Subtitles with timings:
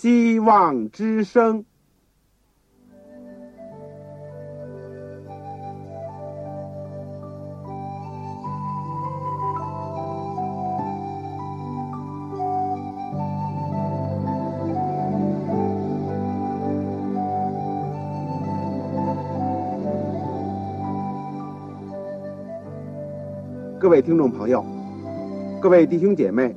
[0.00, 1.62] 希望之声。
[23.78, 24.64] 各位听众朋友，
[25.60, 26.56] 各位弟兄姐妹，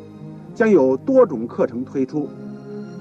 [0.61, 2.29] 将有多种课程推出，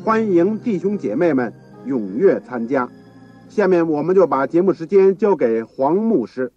[0.03, 1.53] 欢迎弟兄姐妹们
[1.85, 2.89] 踊跃参加。
[3.51, 6.51] 下面我们就把节目时间交给黄牧师。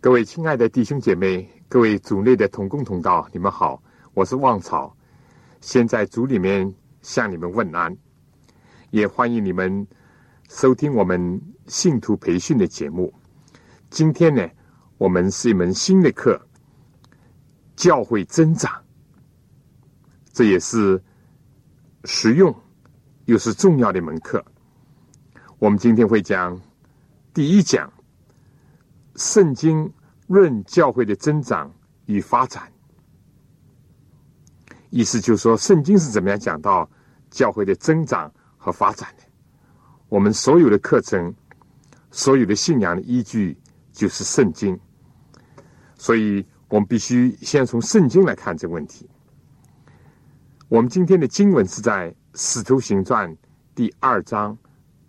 [0.00, 4.96] 各位亲爱的弟兄姐妹，各位组内的同工同道，你们好，我是旺草，
[5.60, 7.96] 先在组里面向你们问安，
[8.92, 9.84] 也欢迎你们
[10.48, 13.12] 收听我们信徒培训的节目。
[13.90, 14.48] 今天呢？
[14.98, 16.40] 我们是一门新的课，
[17.74, 18.70] 教会增长，
[20.34, 21.02] 这也是
[22.04, 22.54] 实用
[23.24, 24.44] 又是重要的一门课。
[25.58, 26.60] 我们今天会讲
[27.32, 27.90] 第一讲：
[29.16, 29.90] 圣经
[30.26, 31.72] 论教会的增长
[32.04, 32.70] 与发展。
[34.90, 36.86] 意思就是说，圣经是怎么样讲到
[37.30, 39.24] 教会的增长和发展的？
[40.08, 41.34] 我们所有的课程，
[42.10, 43.56] 所有的信仰的依据。
[43.94, 44.76] 就是圣经，
[45.96, 49.08] 所以我们必须先从圣经来看这个问题。
[50.68, 53.30] 我们今天的经文是在《使徒行传》
[53.74, 54.56] 第二章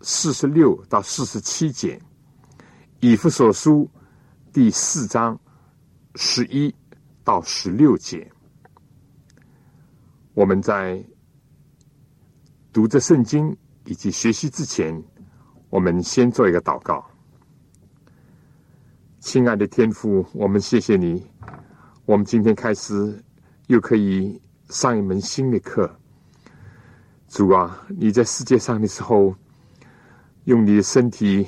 [0.02, 1.96] 四十六到四十七节，
[3.00, 3.88] 《以弗所书》
[4.52, 5.38] 第四章
[6.14, 6.72] 十一
[7.24, 8.30] 到十六节。
[10.34, 11.02] 我们在
[12.70, 15.02] 读着圣经以及学习之前，
[15.70, 17.02] 我们先做一个祷告。
[19.20, 21.26] 亲爱的天父，我们谢谢你。
[22.04, 23.24] 我们今天开始
[23.68, 24.38] 又可以
[24.68, 25.90] 上一门新的课。
[27.28, 29.34] 主啊，你在世界上的时候，
[30.44, 31.46] 用你的身体，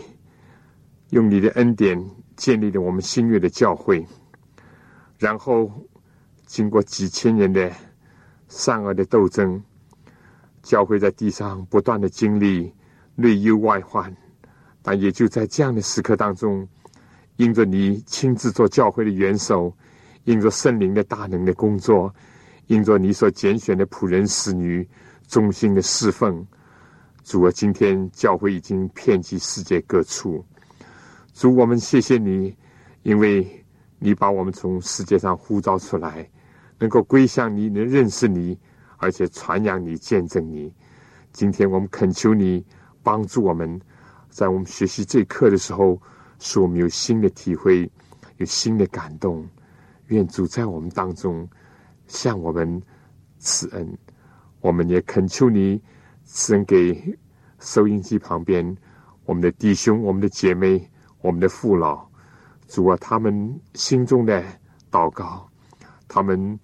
[1.10, 2.04] 用你的恩典
[2.36, 4.06] 建立了我们新月的教会。
[5.18, 5.70] 然后
[6.46, 7.70] 经过几千年的
[8.48, 9.62] 善恶的斗争，
[10.62, 12.72] 教会在地上不断的经历
[13.14, 14.14] 内忧外患，
[14.82, 16.66] 但也就在这样的时刻当中。
[17.36, 19.72] 因着你亲自做教会的元首，
[20.24, 22.12] 因着圣灵的大能的工作，
[22.68, 24.88] 因着你所拣选的仆人使女
[25.26, 26.46] 忠心的侍奉，
[27.24, 30.42] 主啊，今天教会已经遍及世界各处。
[31.34, 32.56] 主，我们谢谢你，
[33.02, 33.44] 因为
[33.98, 36.30] 你把我们从世界上呼召出来，
[36.78, 38.58] 能够归向你，能认识你，
[38.98, 40.72] 而且传扬你、见证你。
[41.32, 42.64] 今天我们恳求你
[43.02, 43.80] 帮助我们，
[44.30, 46.00] 在我们学习这课的时候。
[46.40, 47.90] 使我们有新的体会，
[48.36, 49.44] 有新的感动。
[50.06, 51.44] 愿主在我们当中
[52.08, 52.82] 向我们
[53.38, 53.96] 赐恩。
[54.60, 55.80] 我们也恳求你
[56.24, 57.16] 赐恩给
[57.60, 58.76] 收音机旁边
[59.24, 62.04] 我们的弟兄、我们的姐妹、我们的父老。
[62.66, 64.42] 主啊，他们心中的
[64.90, 65.48] 祷告，
[66.08, 66.58] 他们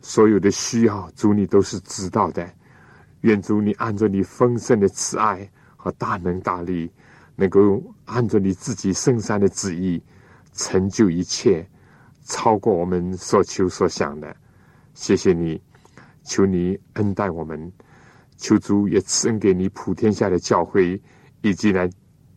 [0.00, 2.48] 所有的需要，主你都是知道的。
[3.22, 6.88] 愿主你按照你丰盛的慈爱和大能大力。
[7.34, 10.00] 能够按照你自己圣善的旨意
[10.52, 11.66] 成就一切，
[12.24, 14.36] 超过我们所求所想的。
[14.94, 15.60] 谢谢你，
[16.22, 17.72] 求你恩待我们，
[18.36, 21.00] 求主也赐恩给你普天下的教会，
[21.40, 21.88] 以及呢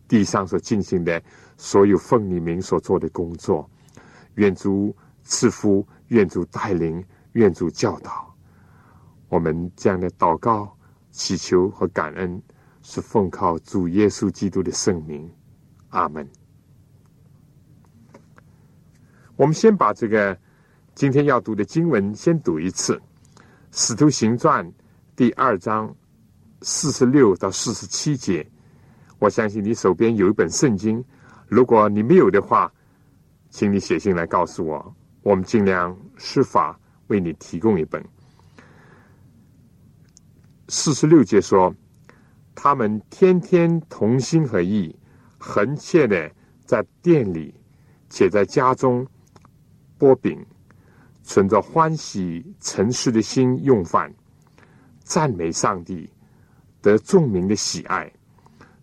[0.08, 1.22] 地上所进行的
[1.58, 3.70] 所有奉你名所做的工作。
[4.36, 8.36] 愿主赐福，愿主带领，愿主教导。
[9.30, 10.78] 我们这样的祷告、
[11.12, 12.42] 祈求和感恩。
[12.88, 15.28] 是奉靠主耶稣基督的圣名，
[15.90, 16.30] 阿门。
[19.36, 20.38] 我们先把这个
[20.95, 22.95] 今天要读的经文先读一次，
[23.69, 24.65] 《使徒行传》
[25.13, 25.94] 第二章
[26.62, 28.50] 四十六到四十七节。
[29.19, 31.03] 我相信你手边有一本圣经，
[31.50, 32.71] 如果你没有的话，
[33.50, 38.01] 请你写信来告诉我，我们尽量施法为你提供一本。
[40.69, 41.75] 四十六节说。
[42.57, 44.95] 他们天天同心合意，
[45.38, 46.31] 恒切的
[46.63, 47.53] 在店里，
[48.09, 49.06] 且在家中
[50.00, 50.44] 剥饼，
[51.25, 54.13] 存着欢喜诚实的心用饭，
[55.04, 56.07] 赞美上帝，
[56.81, 58.10] 得众民的喜爱，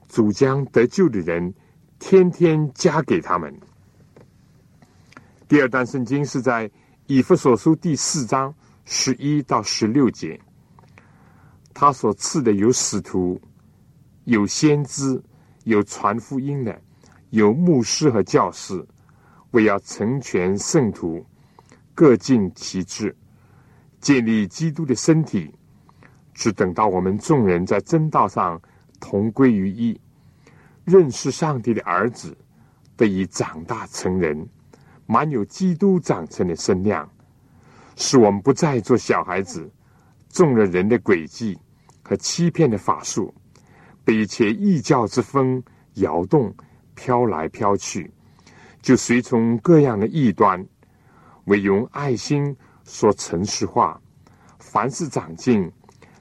[0.09, 1.55] 主将得救的人
[2.01, 3.55] 天天加给他们。
[5.47, 6.69] 第二段圣经是在
[7.07, 8.53] 以弗所书第四章
[8.85, 10.39] 十一到十六节，
[11.73, 13.41] 他所赐的有使徒，
[14.25, 15.23] 有先知，
[15.63, 16.77] 有传福音的，
[17.31, 18.85] 有牧师和教士，
[19.53, 21.25] 为要成全圣徒，
[21.95, 23.15] 各尽其职，
[24.01, 25.53] 建立基督的身体。
[26.35, 28.61] 只等到我们众人在真道上
[28.99, 30.01] 同归于一，
[30.85, 32.37] 认识上帝的儿子，
[32.97, 34.49] 得以长大成人。
[35.07, 37.07] 满有基督长成的身量，
[37.97, 39.71] 使我们不再做小孩子，
[40.31, 41.59] 中了人的诡计
[42.03, 43.35] 和欺骗的法术，
[44.05, 45.63] 被一切异教之风
[45.95, 46.55] 摇动，
[46.95, 48.11] 飘来飘去，
[48.81, 50.65] 就随从各样的异端，
[51.45, 54.01] 唯用爱心说诚实话，
[54.59, 55.71] 凡事长进，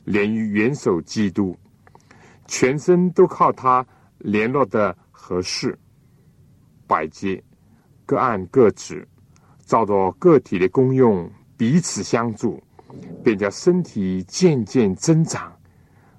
[0.06, 1.58] 连于元首基督，
[2.48, 3.86] 全身都靠他
[4.18, 5.78] 联络的合适，
[6.88, 7.44] 百节。
[8.04, 9.08] 各按各职，
[9.66, 12.62] 照着个体的功用彼此相助，
[13.24, 15.56] 便叫身体渐渐增长，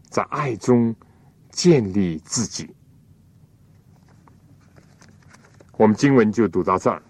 [0.09, 0.95] 在爱中
[1.51, 2.75] 建立自己。
[5.77, 7.03] 我们经文就读到这儿。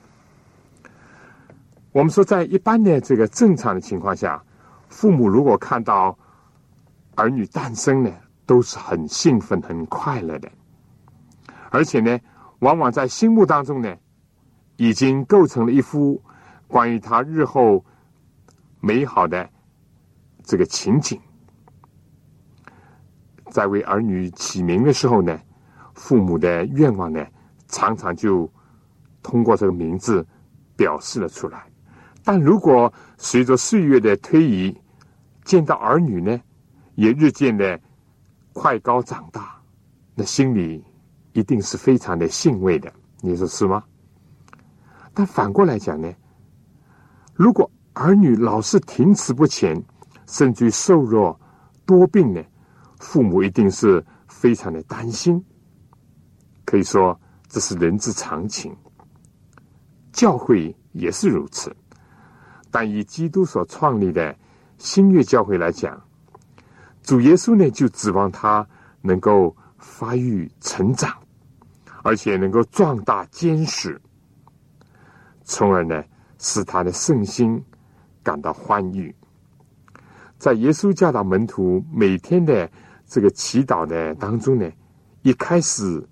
[1.93, 4.43] 我们说，在一般的这个正常的情况下，
[4.89, 6.19] 父母如果看到
[7.15, 8.11] 儿女诞生呢，
[8.47, 10.51] 都是很兴奋、很快乐的，
[11.71, 12.19] 而且呢，
[12.61, 13.95] 往往在心目当中呢。
[14.79, 16.21] 已经构成了一幅
[16.67, 17.85] 关于他日后
[18.81, 19.49] 美好的
[20.43, 21.21] 这个情景。
[23.51, 25.39] 在为儿女起名的时候呢，
[25.95, 27.25] 父母的愿望呢，
[27.69, 28.51] 常常就
[29.23, 30.27] 通过这个名字
[30.75, 31.67] 表示了出来。
[32.25, 34.77] 但如果随着岁月的推移，
[35.45, 36.41] 见到儿女呢，
[36.95, 37.81] 也日渐的
[38.53, 39.61] 快高长大，
[40.15, 40.85] 那心里
[41.33, 42.93] 一定是非常的欣慰的。
[43.21, 43.83] 你说是吗？
[45.13, 46.13] 但反过来讲呢，
[47.35, 49.83] 如果儿女老是停滞不前，
[50.27, 51.39] 甚至瘦弱
[51.85, 52.43] 多病呢，
[52.99, 55.45] 父母一定是非常的担心。
[56.65, 58.75] 可以说这是人之常情，
[60.13, 61.75] 教会也是如此。
[62.73, 64.35] 但以基督所创立的
[64.79, 66.03] 新月教会来讲，
[67.03, 68.67] 主耶稣呢就指望他
[69.03, 71.15] 能够发育成长，
[72.03, 74.01] 而且能够壮大坚实。
[75.45, 76.03] 从而呢，
[76.39, 77.63] 使他的圣心
[78.23, 79.15] 感到欢愉。
[80.39, 82.69] 在耶稣教导门徒每天的
[83.07, 84.69] 这个祈祷的当中呢，
[85.23, 86.09] 一开始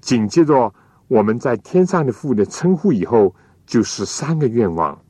[0.00, 0.72] 紧接着
[1.08, 3.34] 我们在天上的父的称呼以后，
[3.72, 5.02] 就是三个愿望：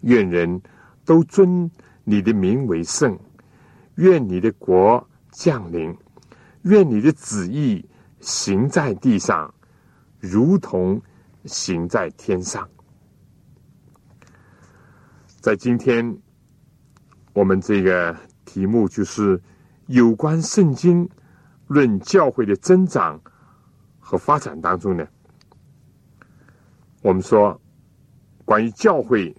[0.00, 0.60] 愿人
[1.04, 1.70] 都尊
[2.02, 3.16] 你的名为圣；
[3.94, 5.94] 愿你的国降临；
[6.62, 7.88] 愿你的旨意
[8.18, 9.54] 行在地上，
[10.18, 11.00] 如同。
[11.46, 12.68] 行在天上，
[15.40, 16.18] 在今天，
[17.32, 19.40] 我们这个题目就是
[19.86, 21.08] 有关圣经
[21.68, 23.18] 论教会的增长
[23.98, 25.06] 和发展当中呢。
[27.02, 27.60] 我们说，
[28.44, 29.34] 关于教会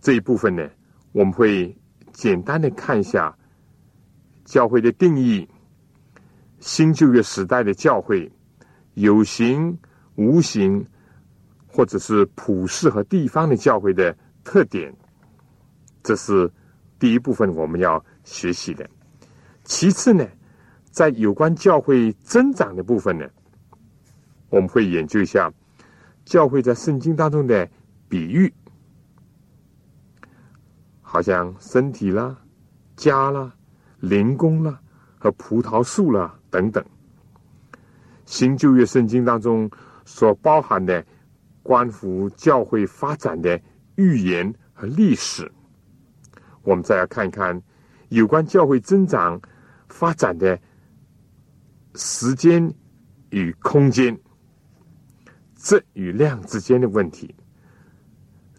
[0.00, 0.68] 这一部分呢，
[1.12, 1.76] 我们会
[2.12, 3.36] 简单的看一下
[4.44, 5.48] 教会的定义，
[6.60, 8.30] 新旧约时代的教会
[8.94, 9.78] 有形。
[10.16, 10.86] 无形，
[11.66, 14.94] 或者是普世和地方的教会的特点，
[16.04, 16.48] 这是
[17.00, 18.88] 第一部分我们要学习的。
[19.64, 20.24] 其次呢，
[20.84, 23.28] 在有关教会增长的部分呢，
[24.50, 25.52] 我们会研究一下
[26.24, 27.68] 教会在圣经当中的
[28.08, 28.52] 比喻，
[31.00, 32.38] 好像身体啦、
[32.96, 33.54] 家啦、
[34.00, 34.80] 灵宫啦
[35.18, 36.84] 和葡萄树啦等等。
[38.24, 39.70] 新旧约圣经当中。
[40.06, 41.02] 所包含的
[41.62, 43.58] 关乎教会发展的
[43.94, 45.50] 预言和历史，
[46.60, 47.62] 我们再来看一看
[48.10, 49.40] 有关教会增长
[49.88, 50.60] 发展的
[51.94, 52.70] 时间
[53.30, 54.14] 与空间、
[55.64, 57.34] 质与量之间的问题。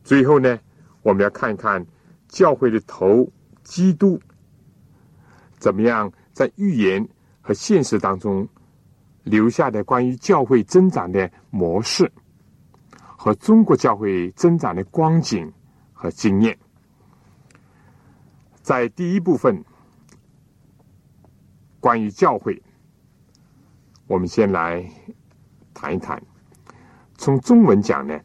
[0.03, 0.59] 最后呢，
[1.03, 1.85] 我们要看一看
[2.27, 3.31] 教会的头
[3.63, 4.19] 基督
[5.59, 7.07] 怎么样在预言
[7.39, 8.45] 和现实当中。
[9.25, 12.12] 留下的关于教会增长的模式
[13.17, 15.51] 和中国教会增长的光景
[15.93, 16.55] 和经验，
[18.62, 19.65] 在第一部分
[21.79, 22.62] 关于教会，
[24.05, 24.88] 我们先来
[25.74, 26.21] 谈一谈。
[27.25, 28.15] 从中文讲呢，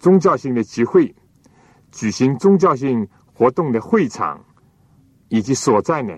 [0.00, 1.14] 宗教性的集会、
[1.92, 4.44] 举行宗教性活动的会场
[5.28, 6.12] 以及所在呢，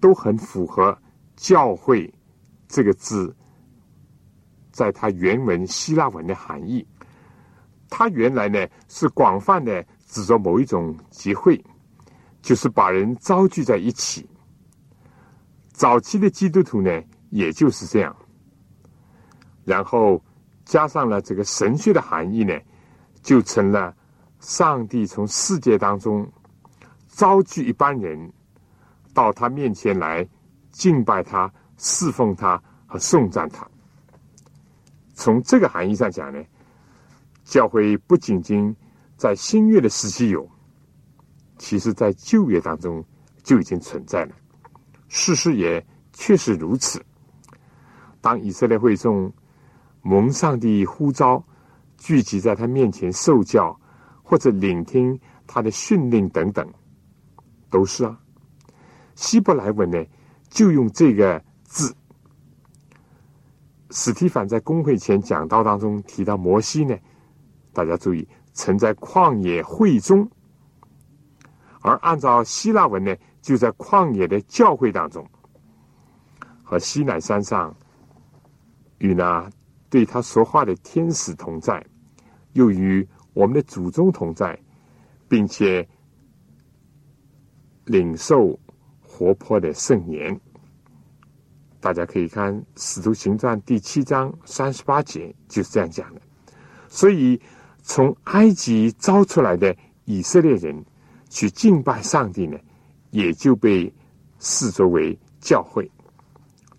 [0.00, 0.98] 都很符合
[1.38, 2.12] “教会”
[2.66, 3.32] 这个字
[4.72, 6.84] 在它原文希腊文的含义。
[7.88, 11.64] 它原来呢是广泛的指着某一种集会，
[12.42, 14.28] 就是把人招聚在一起。
[15.68, 18.16] 早期的基督徒呢，也就是这样。
[19.64, 20.20] 然后
[20.70, 22.56] 加上了这个神学的含义呢，
[23.22, 23.92] 就成了
[24.38, 26.24] 上帝从世界当中
[27.08, 28.32] 招聚一般人
[29.12, 30.24] 到他面前来
[30.70, 33.68] 敬拜他、侍奉他和颂赞他。
[35.12, 36.40] 从这个含义上讲呢，
[37.42, 38.72] 教会不仅仅
[39.16, 40.48] 在新约的时期有，
[41.58, 43.04] 其实在旧约当中
[43.42, 44.32] 就已经存在了。
[45.08, 47.04] 事实也确实如此。
[48.20, 49.32] 当以色列会众。
[50.02, 51.44] 蒙上帝呼召，
[51.98, 53.78] 聚集在他面前受教，
[54.22, 56.66] 或者聆听他的训令等等，
[57.68, 58.18] 都是啊。
[59.14, 60.02] 希伯来文呢，
[60.48, 61.94] 就用这个字。
[63.90, 66.96] 史提凡在公会前讲道当中提到摩西呢，
[67.74, 70.26] 大家注意，曾在旷野会中，
[71.82, 75.28] 而按照希腊文呢，就在旷野的教会当中，
[76.62, 77.76] 和西乃山上
[78.96, 79.50] 与那。
[79.90, 81.84] 对他说话的天使同在，
[82.52, 84.56] 又与我们的祖宗同在，
[85.28, 85.86] 并且
[87.86, 88.56] 领受
[89.02, 90.40] 活泼的圣言。
[91.80, 96.20] 大家可以看《使徒行传》第七章三十八节，就是这样讲的。
[96.88, 97.40] 所以，
[97.82, 100.84] 从埃及招出来的以色列人
[101.28, 102.56] 去敬拜上帝呢，
[103.10, 103.92] 也就被
[104.38, 105.90] 视作为教会。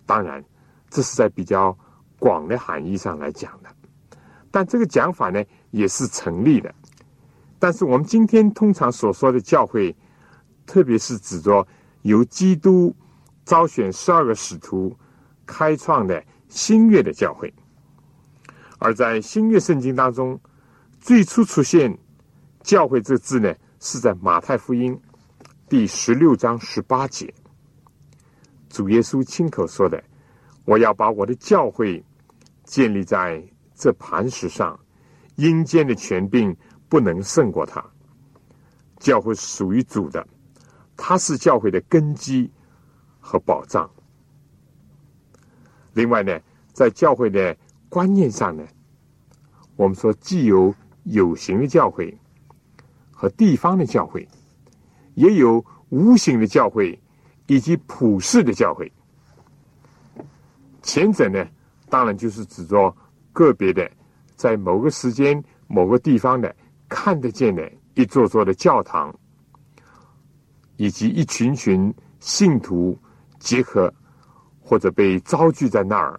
[0.06, 0.42] 当然，
[0.88, 1.76] 这是在比较。
[2.22, 3.68] 广的含义上来讲的，
[4.48, 6.72] 但这个讲法呢也是成立的。
[7.58, 9.92] 但是我们今天通常所说的教会，
[10.64, 11.66] 特别是指着
[12.02, 12.94] 由基督
[13.44, 14.96] 招选十二个使徒
[15.44, 17.52] 开创的新约的教会。
[18.78, 20.38] 而在新约圣经当中，
[21.00, 21.98] 最初出现
[22.62, 24.96] “教会”这个字呢，是在马太福音
[25.68, 27.34] 第十六章十八节，
[28.68, 30.00] 主耶稣亲口说的
[30.64, 32.00] ：“我要把我的教会。”
[32.72, 34.80] 建立在这磐石上，
[35.36, 36.56] 阴间的权柄
[36.88, 37.84] 不能胜过他。
[38.98, 40.26] 教会属于主的，
[40.96, 42.50] 它是教会的根基
[43.20, 43.90] 和保障。
[45.92, 46.40] 另外呢，
[46.72, 47.54] 在教会的
[47.90, 48.66] 观念上呢，
[49.76, 52.16] 我们说既有有形的教会
[53.10, 54.26] 和地方的教会，
[55.12, 56.98] 也有无形的教会
[57.48, 58.90] 以及普世的教会。
[60.80, 61.46] 前者呢？
[61.92, 62.96] 当然，就是指着
[63.34, 63.86] 个别的，
[64.34, 66.56] 在某个时间、某个地方的
[66.88, 69.14] 看得见的一座座的教堂，
[70.78, 72.98] 以及一群群信徒
[73.38, 73.92] 结合
[74.58, 76.18] 或者被招聚在那儿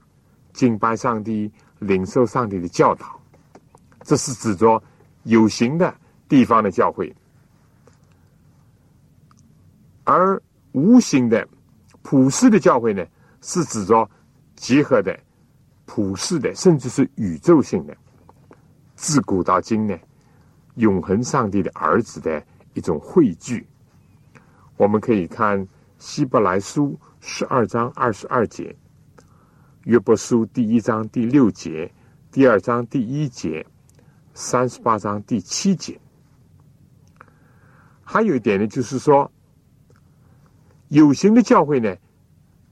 [0.51, 3.20] 敬拜上帝、领受上帝的教导，
[4.03, 4.80] 这是指着
[5.24, 5.92] 有形的
[6.30, 7.12] 地方的教会；
[10.03, 10.39] 而
[10.74, 11.48] 无形的
[12.03, 13.03] 普世的教会呢，
[13.42, 14.08] 是指着
[14.56, 15.20] 集合的。
[15.95, 17.95] 普世的，甚至是宇宙性的，
[18.95, 19.95] 自古到今呢，
[20.73, 23.63] 永恒上帝的儿子的一种汇聚。
[24.75, 25.67] 我们可以看
[26.00, 28.75] 希伯来书十二章二十二节，
[29.83, 31.93] 约伯书第一章第六节，
[32.31, 33.63] 第二章第一节，
[34.33, 36.00] 三十八章第七节。
[38.01, 39.31] 还有一点呢，就是说，
[40.88, 41.95] 有形的教会呢，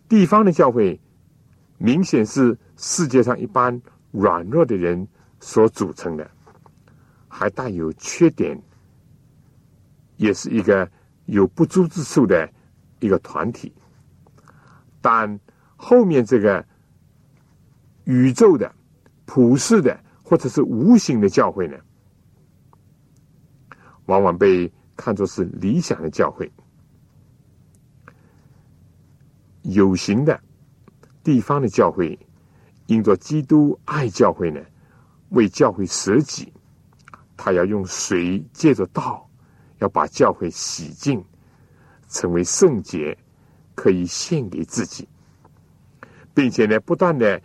[0.09, 0.99] 地方的教会，
[1.81, 2.57] 明显是。
[2.83, 5.07] 世界上一般软弱的人
[5.39, 6.27] 所组成的，
[7.27, 8.59] 还带有缺点，
[10.17, 10.89] 也是一个
[11.25, 12.51] 有不足之处的
[13.01, 13.71] 一个团体。
[14.99, 15.39] 但
[15.75, 16.65] 后面这个
[18.05, 18.73] 宇宙的、
[19.25, 21.77] 普世的或者是无形的教会呢，
[24.07, 26.51] 往往被看作是理想的教会。
[29.61, 30.41] 有形的
[31.23, 32.17] 地方的教会。
[32.87, 34.59] 因着基督爱教会呢，
[35.29, 36.51] 为教会舍己，
[37.37, 39.25] 他要用水借着道，
[39.77, 41.23] 要把教会洗净，
[42.09, 43.17] 成为圣洁，
[43.75, 45.07] 可以献给自己，
[46.33, 47.41] 并且呢，不断的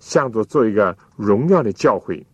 [0.00, 2.26] 向着做一个荣耀的教会，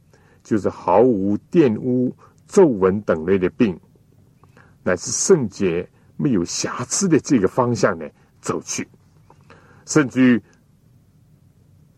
[0.42, 2.16] 就是毫无玷污、
[2.48, 3.78] 皱纹等类的病，
[4.82, 5.86] 乃是圣洁、
[6.16, 8.08] 没有瑕疵的这个方向呢
[8.40, 8.88] 走去，
[9.84, 10.42] 甚至于。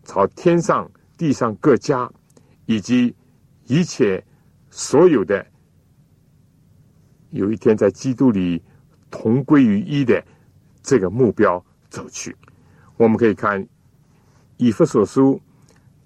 [0.07, 2.09] 朝天上、地上各家，
[2.65, 3.13] 以及
[3.65, 4.23] 一切
[4.71, 5.45] 所有的，
[7.31, 8.63] 有一天在基督里
[9.11, 10.23] 同归于一的
[10.81, 12.33] 这个目标走去。
[12.95, 13.67] 我们可以看
[14.55, 15.41] 以弗所书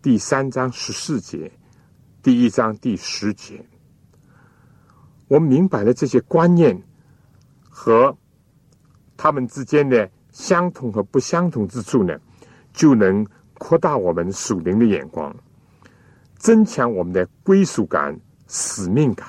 [0.02, 1.52] 第三章十四节，
[2.24, 3.64] 第一章第十节。
[5.28, 6.82] 我们明白了这些观念
[7.70, 8.18] 和
[9.16, 12.20] 他们之间的相同和不相同之处呢，
[12.74, 13.24] 就能
[13.64, 15.32] 扩大我们属灵的眼光，
[16.36, 19.28] 增强我们的归属感、使命感。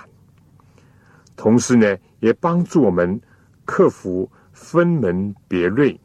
[1.37, 3.21] 同时呢，也帮助我们
[3.67, 6.01] 克服分门别类，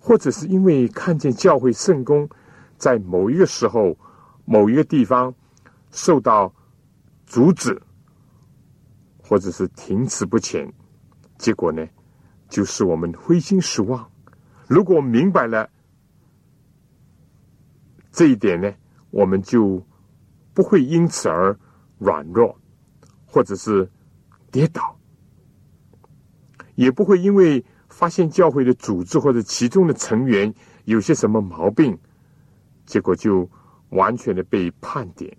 [0.00, 2.28] 或者是因为看见教会圣公
[2.76, 3.96] 在某一个时候、
[4.44, 5.32] 某一个地方
[5.92, 6.52] 受到
[7.24, 7.80] 阻止。
[9.24, 10.70] 或者是停滞不前，
[11.38, 11.86] 结果呢，
[12.50, 14.06] 就是我们灰心失望。
[14.66, 15.70] 如果明白了
[18.12, 18.72] 这一点呢，
[19.10, 19.84] 我们就
[20.54, 21.58] 不会因此而
[21.98, 22.56] 软弱，
[23.24, 23.90] 或者是
[24.50, 24.96] 跌倒，
[26.74, 30.52] 也不会因为发现教会的组织或者其中的成员
[30.84, 31.98] 有些什么毛病，
[32.86, 33.48] 结果就
[33.88, 35.36] 完全的被判点。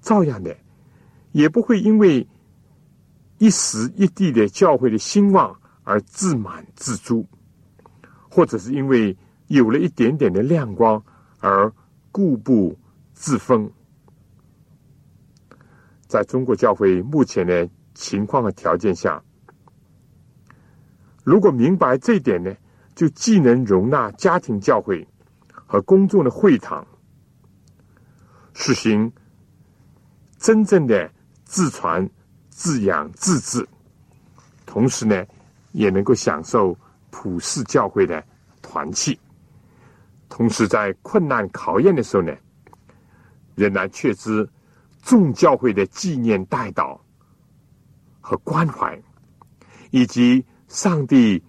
[0.00, 0.54] 照样的。
[1.32, 2.24] 也不会因为
[3.38, 7.26] 一时一地的教会的兴旺而自满自足，
[8.30, 9.16] 或者是因为
[9.48, 11.02] 有了一点点的亮光
[11.40, 11.72] 而
[12.10, 12.78] 固步
[13.12, 13.70] 自封。
[16.06, 19.22] 在中国教会目前的情况和条件下，
[21.24, 22.54] 如果明白这一点呢，
[22.94, 25.06] 就既能容纳家庭教会
[25.52, 26.86] 和公众的会堂，
[28.52, 29.12] 实行
[30.38, 31.10] 真正的。
[31.46, 32.08] 自传、
[32.48, 33.68] 自养、自治，
[34.66, 35.24] 同时呢，
[35.70, 36.76] 也能够享受
[37.10, 38.24] 普世教会的
[38.60, 39.16] 团契。
[40.36, 42.34] 同时，在困难考验的时候呢，
[43.54, 44.50] 仍然确知
[45.00, 46.98] 众教会的纪念、代祷
[48.20, 49.00] 和关怀，
[49.92, 51.40] 以及上帝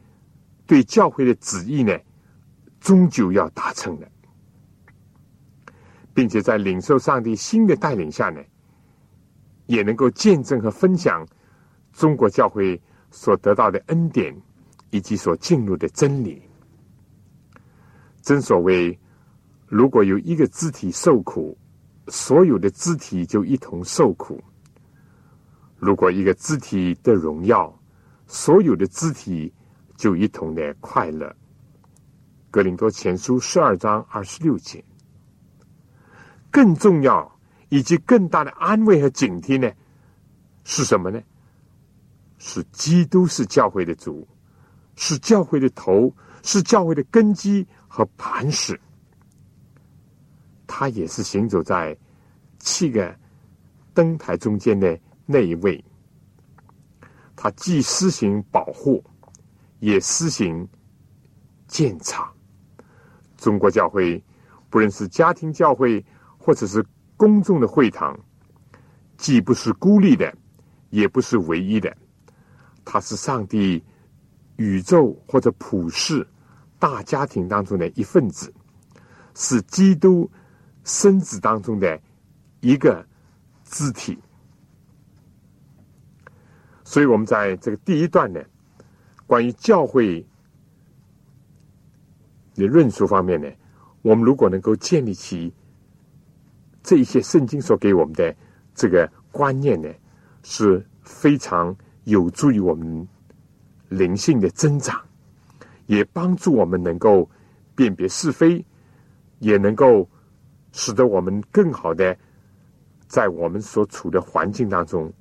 [0.67, 1.97] 对教会的旨意呢，
[2.79, 4.07] 终究要达成的，
[6.13, 8.39] 并且在领受上帝新的带领下呢。
[9.65, 11.25] 也能够见证和分享
[11.91, 14.39] 中国教会所得到的恩典，
[14.91, 16.44] 以及所进入的真理。
[18.25, 18.99] 正所谓，
[19.67, 21.55] 如果有一个肢体受苦，
[22.07, 24.35] 所有的肢体就一同受苦；
[25.77, 27.73] 如果一个肢体的荣耀，
[28.25, 29.53] 所有的肢体
[29.95, 31.33] 就一同的快乐。
[32.49, 34.83] 格林多前书十二章二十六节。
[36.51, 37.33] 更重要。
[37.69, 39.69] 以及更大的安慰和警惕呢？
[40.63, 41.19] 是什么呢？
[42.37, 44.25] 是基督是教会的主，
[44.95, 48.77] 是教会的头，是教会的根基和磐石。
[50.67, 51.97] 他也是行走在
[52.59, 53.17] 七个
[53.93, 55.81] 灯台中间的那一位。
[57.37, 59.01] 他既施行保护，
[59.79, 60.67] 也施行
[61.67, 62.29] 监察。
[63.37, 64.21] 中国教会，
[64.69, 66.05] 不论是家庭教会，
[66.37, 66.85] 或者是。
[67.17, 68.13] 公众的会堂，
[69.15, 70.37] 既不是孤立的，
[70.89, 71.95] 也不是唯一的，
[72.83, 73.81] 它是上帝
[74.57, 76.27] 宇宙或者普世
[76.85, 78.53] 大家庭当中的一份子，
[79.33, 80.29] 是基督
[80.83, 81.99] 身子当中的
[82.61, 83.03] 一个
[83.63, 84.15] 肢体。
[86.83, 88.39] 所以，我们在这个第一段呢，
[89.25, 90.23] 关于教会
[92.53, 93.51] 的论述方面呢，
[94.03, 95.51] 我们如果能够建立起。
[96.83, 98.35] 这一些圣经所给我们的
[98.75, 99.89] 这个观念呢，
[100.43, 103.07] 是非常有助于我们
[103.89, 105.03] 灵性的增长，
[105.85, 107.29] 也帮助我们能够
[107.75, 108.65] 辨别是非，
[109.39, 110.09] 也能够
[110.71, 112.17] 使得我们更好的
[113.07, 115.11] 在我们所处的环境当中，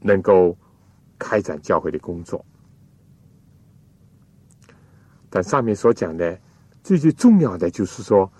[0.00, 0.56] 能够
[1.18, 2.44] 开展教会的工作。
[5.30, 6.38] 但上面所讲的
[6.82, 8.30] 最最重要的就是说。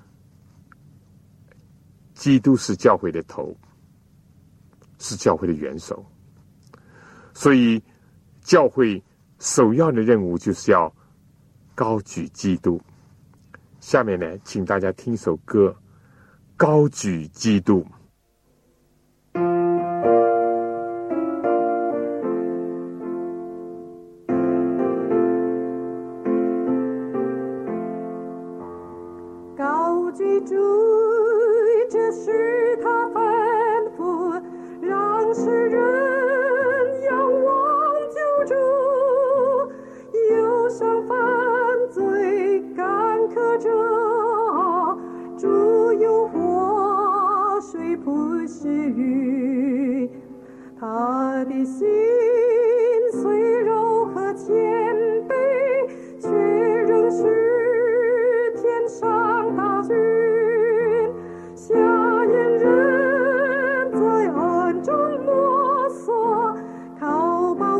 [2.14, 3.54] 基督是教会的头，
[5.00, 6.02] 是教会的元首，
[7.34, 7.82] 所以
[8.40, 9.02] 教会
[9.44, 10.90] 首要的任务就是要
[11.74, 12.80] 高举基督。
[13.78, 15.68] 下面呢，请大家听一首歌，
[16.56, 17.80] 《高举基督》。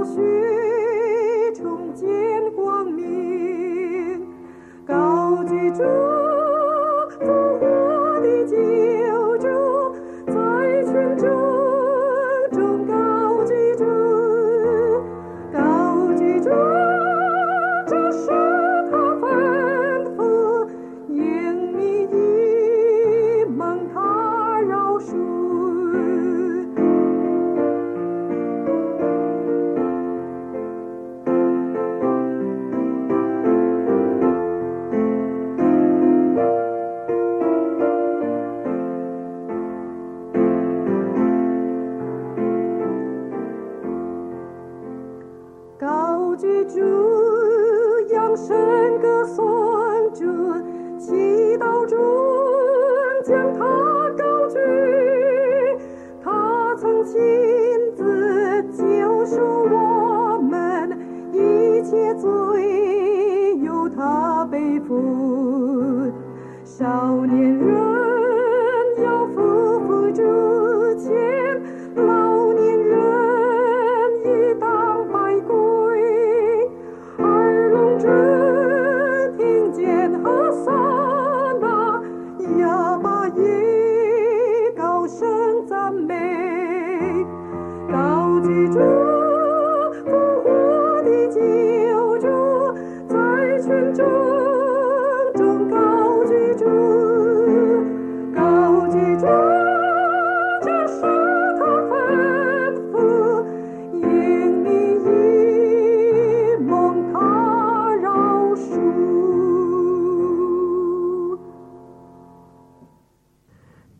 [0.05, 2.07] 去重见
[2.55, 4.21] 光明
[4.87, 6.14] 高举着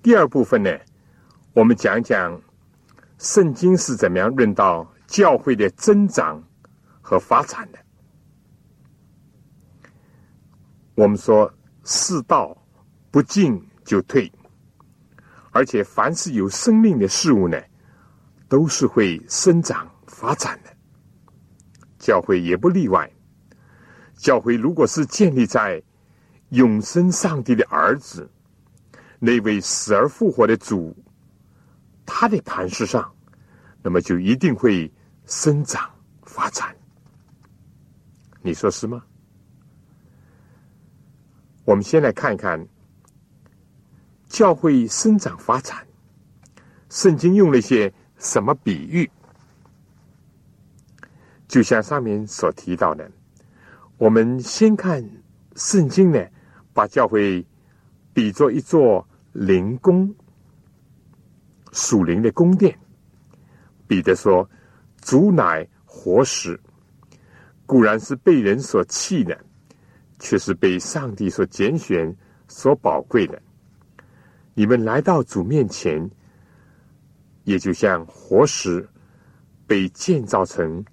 [0.05, 0.71] 第二部分呢，
[1.55, 2.39] 我们讲讲
[3.17, 6.47] 圣经是怎么样论到教会的增长
[7.01, 7.79] 和发展的。
[10.95, 11.51] 我们说
[11.85, 12.55] 世道
[13.11, 14.31] 不进就退，
[15.53, 17.59] 而且凡是有生命的事物呢，
[18.47, 20.71] 都是会生长发展的。
[21.99, 23.11] 教会也不例外。
[24.19, 25.83] 教会如果是建立在
[26.51, 28.31] 永生上帝的儿子。
[29.25, 30.95] 那位死而复活的主，
[32.05, 33.11] 他的磐石上，
[33.83, 34.93] 那么就一定会
[35.25, 35.91] 生长
[36.25, 36.77] 发展。
[38.43, 39.03] 你说是吗？
[41.65, 42.69] 我们先来看一看
[44.29, 45.87] 教会生长发展，
[46.91, 49.11] 圣经用了一些什么比喻？
[51.49, 53.11] 就像上面所提到的，
[53.97, 55.03] 我们先看
[55.57, 56.23] 圣经呢，
[56.75, 57.43] 把教会
[58.13, 59.09] 比作一座。
[59.35, 60.15] 灵宫，
[61.73, 62.79] 属灵的宫殿。
[63.89, 64.49] 彼得说
[65.03, 66.59] ：“主乃活石，
[67.67, 69.37] 固然是被人所弃的，
[70.21, 72.17] 却是被上帝所拣选、
[72.47, 73.43] 所宝贵的。
[74.55, 76.09] 你们来到主面前，
[77.43, 78.89] 也就像活石
[79.67, 80.85] 被建造成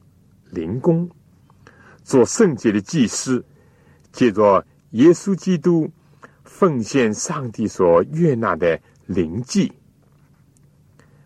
[0.50, 1.08] 灵宫，
[2.04, 3.46] 做圣洁的祭司，
[4.12, 5.88] 借着耶稣基督。”
[6.62, 9.74] 奉献上帝所悦纳的灵祭，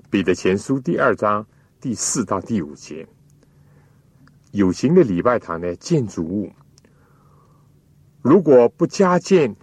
[0.09, 1.45] 彼得前书第二章
[1.81, 3.05] 第四到第五节，
[4.51, 6.49] 有形的礼拜堂的建筑物，
[8.21, 9.53] 如果不加建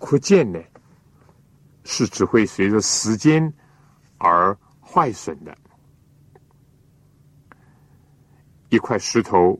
[0.00, 0.58] 扩建呢，
[1.84, 3.54] 是只会随着时间
[4.18, 5.56] 而坏损的。
[8.68, 9.56] 一块石头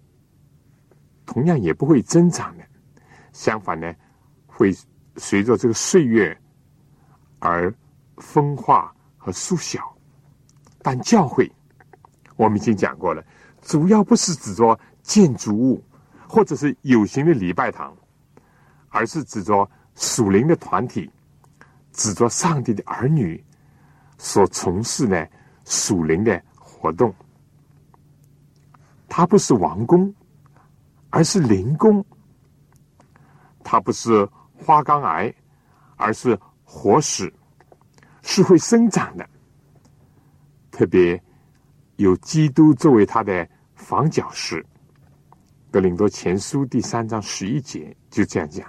[1.24, 2.64] 同样也不会增长的，
[3.33, 3.94] 相反呢，
[4.48, 4.74] 会。
[5.20, 6.35] 随着这个岁月
[7.40, 7.72] 而
[8.16, 9.94] 风化和缩小，
[10.80, 11.52] 但教会
[12.37, 13.22] 我们已经讲过了，
[13.61, 15.85] 主要不是指着建筑物
[16.26, 17.94] 或者是有形的礼拜堂，
[18.88, 21.11] 而是指着属灵的团体，
[21.92, 23.44] 指着上帝的儿女
[24.16, 25.28] 所从事的
[25.66, 27.14] 属灵的活动。
[29.06, 30.14] 它不是王宫，
[31.11, 32.02] 而是灵宫。
[33.62, 34.26] 它不是。
[34.64, 35.33] 花岗癌，
[35.96, 37.33] 而是活石，
[38.23, 39.29] 是会生长的。
[40.70, 41.20] 特别
[41.96, 44.62] 有基督作为它的房角石，
[45.70, 48.66] 《格林多前书》第三章十一节就这样讲。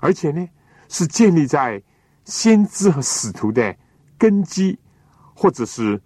[0.00, 0.46] 而且呢，
[0.88, 1.82] 是建立在
[2.24, 3.76] 先知和使徒的
[4.16, 4.78] 根基，
[5.34, 6.00] 或者是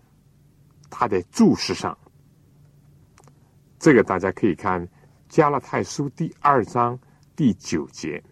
[0.90, 1.97] 他的注释上。
[3.79, 4.87] 这个大家可以看
[5.29, 6.99] 《加拉太书》第二章
[7.35, 8.23] 第九节。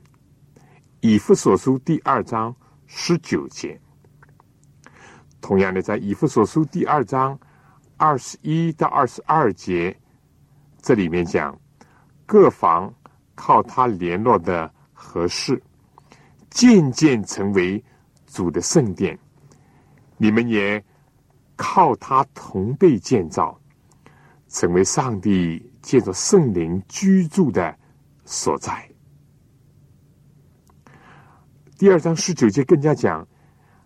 [1.02, 2.54] 以弗所书第二章
[2.86, 3.80] 十九节，
[5.40, 7.38] 同样的，在以弗所书第二章
[7.96, 9.98] 二十一到二十二节，
[10.82, 11.58] 这里面讲
[12.26, 12.92] 各房
[13.34, 15.62] 靠他联络的合适，
[16.50, 17.82] 渐渐成为
[18.26, 19.18] 主的圣殿。
[20.18, 20.84] 你们也
[21.56, 23.58] 靠他同被建造，
[24.48, 27.74] 成为上帝借着圣灵居住的
[28.26, 28.89] 所在。
[31.80, 33.26] 第二章十九节更加讲，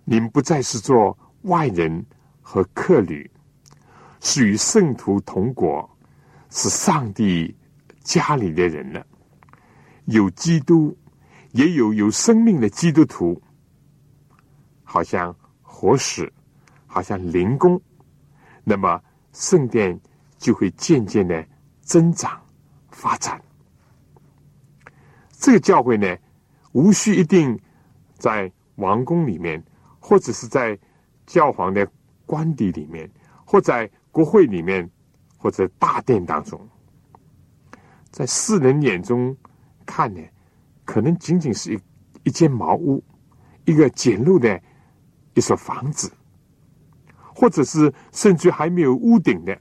[0.04, 2.04] 你们不再是做外人
[2.42, 3.30] 和客旅，
[4.18, 5.88] 是与圣徒同国，
[6.50, 7.56] 是上帝
[8.02, 9.06] 家里的人了。
[10.06, 10.98] 有基督，
[11.52, 13.40] 也有有生命的基督徒，
[14.82, 16.32] 好像活石，
[16.88, 17.80] 好像灵宫，
[18.64, 19.00] 那么
[19.32, 19.96] 圣殿
[20.36, 21.46] 就会渐渐的
[21.80, 22.42] 增长
[22.90, 23.40] 发展。
[25.30, 26.12] 这个教会呢？
[26.72, 27.56] 无需一定
[28.24, 29.62] 在王宫里面，
[30.00, 30.78] 或者是在
[31.26, 31.86] 教皇的
[32.24, 33.06] 官邸里面，
[33.44, 34.90] 或在国会里面，
[35.36, 36.58] 或者大殿当中，
[38.10, 39.36] 在世人眼中
[39.84, 40.22] 看呢，
[40.86, 41.78] 可能仅仅是一
[42.22, 43.04] 一间茅屋，
[43.66, 44.58] 一个简陋的
[45.34, 46.10] 一所房子，
[47.34, 49.54] 或者是甚至还没有屋顶的，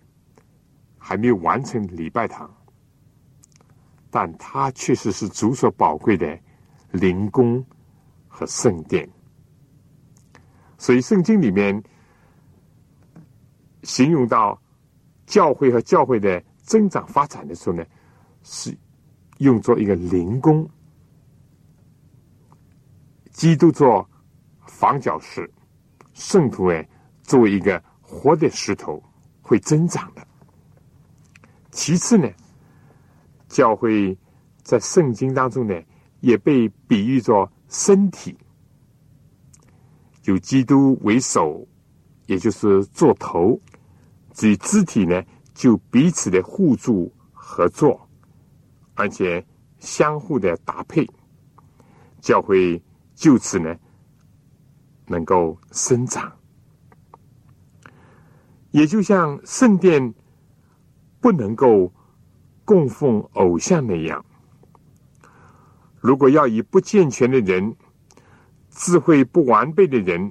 [0.98, 2.50] 还没有完成礼拜堂。
[4.10, 6.40] 但它确实是主所宝贵的
[6.92, 7.62] 灵宫
[8.36, 9.08] 和圣殿，
[10.80, 11.82] 所以圣经里面
[13.84, 14.60] 形容到
[15.28, 17.86] 教会和教会的增长发展的时候呢，
[18.42, 18.76] 是
[19.38, 20.68] 用作一个灵工，
[23.32, 24.10] 基督做
[24.66, 25.48] 房角石，
[26.16, 26.90] 圣徒哎
[27.22, 29.00] 作为一个活的石头
[29.44, 30.28] 会增长的。
[31.70, 32.28] 其次呢。
[33.50, 34.18] 教会
[34.64, 35.80] 在圣经当中呢，
[36.22, 38.38] 也被比喻作身体，
[40.26, 41.68] 有基督为首，
[42.28, 43.60] 也就是做头；
[44.32, 45.22] 至于肢体呢，
[45.54, 48.08] 就彼此的互助合作，
[48.94, 49.46] 而且
[49.80, 51.06] 相互的搭配，
[52.22, 52.80] 教会
[53.16, 53.76] 就此呢
[55.08, 56.32] 能够生长。
[58.70, 60.14] 也就像圣殿
[61.20, 61.92] 不能够。
[62.66, 64.26] 供奉偶像那样，
[66.04, 67.74] 如果要以不健全的人、
[68.70, 70.30] 智慧不完备的人、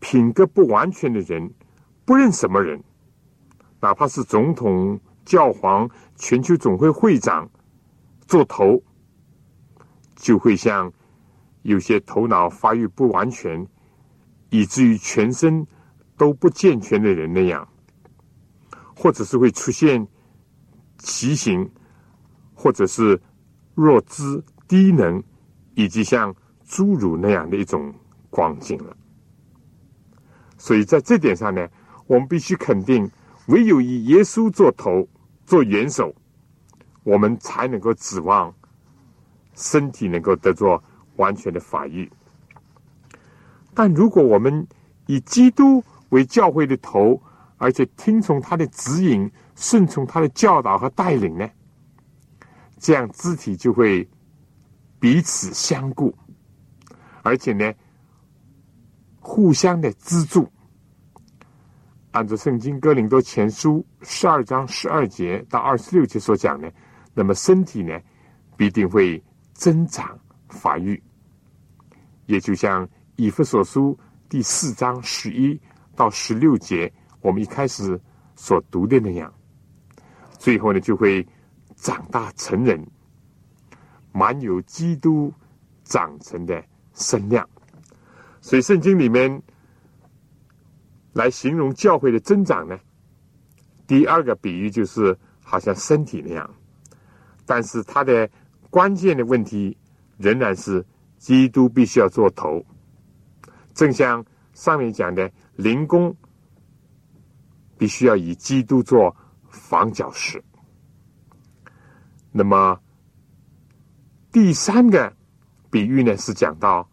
[0.00, 1.48] 品格不完全的人、
[2.04, 2.82] 不认什么人，
[3.80, 7.48] 哪怕是总统、教皇、全球总会会长
[8.26, 8.82] 做头，
[10.16, 10.92] 就会像
[11.62, 13.64] 有些头脑发育不完全，
[14.50, 15.64] 以至于全身
[16.16, 17.68] 都不健全的人那样，
[18.96, 20.04] 或者是会出现。
[20.98, 21.68] 畸形，
[22.54, 23.20] 或者是
[23.74, 24.40] 弱智、
[24.72, 25.22] 低能，
[25.74, 26.34] 以及像
[26.66, 27.92] 侏儒那样的一种
[28.30, 28.96] 光景了。
[30.56, 31.68] 所以在这点上呢，
[32.06, 33.06] 我们必须肯定，
[33.48, 35.06] 唯有以耶稣做头、
[35.44, 36.14] 做元首，
[37.04, 38.50] 我们才能够指望
[39.52, 40.82] 身体能够得着
[41.16, 42.10] 完全的法育。
[43.74, 44.66] 但如果我们
[45.04, 47.20] 以基督为教会的头，
[47.58, 49.30] 而且听从他的指引。
[49.54, 51.48] 顺从他的教导和带领呢，
[52.78, 54.08] 这样肢体就会
[55.02, 56.16] 彼此相顾，
[57.24, 57.74] 而且呢，
[59.18, 60.48] 互相的资助。
[62.12, 66.72] 按照圣经哥林多前书十二章十二节到二十六节所讲的，
[67.14, 67.98] 那么身体呢
[68.56, 69.20] 必定会
[69.54, 70.16] 增长
[70.48, 71.02] 发育，
[72.26, 75.60] 也就像以弗所书第四章十一
[75.96, 78.00] 到十六节我们一开始
[78.36, 79.34] 所读的那样。
[80.38, 81.26] 最后呢，就会
[81.74, 82.80] 长大成人，
[84.12, 85.32] 满有基督
[85.84, 87.48] 长成的身量。
[88.40, 89.42] 所以圣经里面
[91.12, 92.78] 来形容教会的增长呢，
[93.86, 96.54] 第二个比喻就是好像身体那样，
[97.44, 98.28] 但是它的
[98.70, 99.76] 关键的问题
[100.18, 100.84] 仍然是
[101.18, 102.64] 基督必须要做头，
[103.74, 106.14] 正像上面讲的灵宫
[107.76, 109.16] 必须要以基督做。
[109.52, 110.42] 房角石。
[112.30, 112.80] 那么
[114.32, 115.14] 第三个
[115.70, 116.88] 比喻呢，是讲到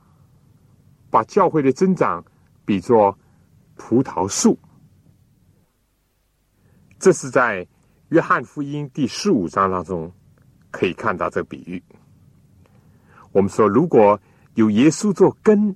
[1.09, 2.23] 把教会的增长
[2.65, 3.17] 比作
[3.75, 4.59] 葡萄树。
[6.99, 7.65] 这是在
[8.09, 10.11] 约翰福音第十五章当中
[10.69, 11.81] 可以看到这比喻。
[13.31, 14.19] 我们说，如果
[14.55, 15.73] 有耶稣做根，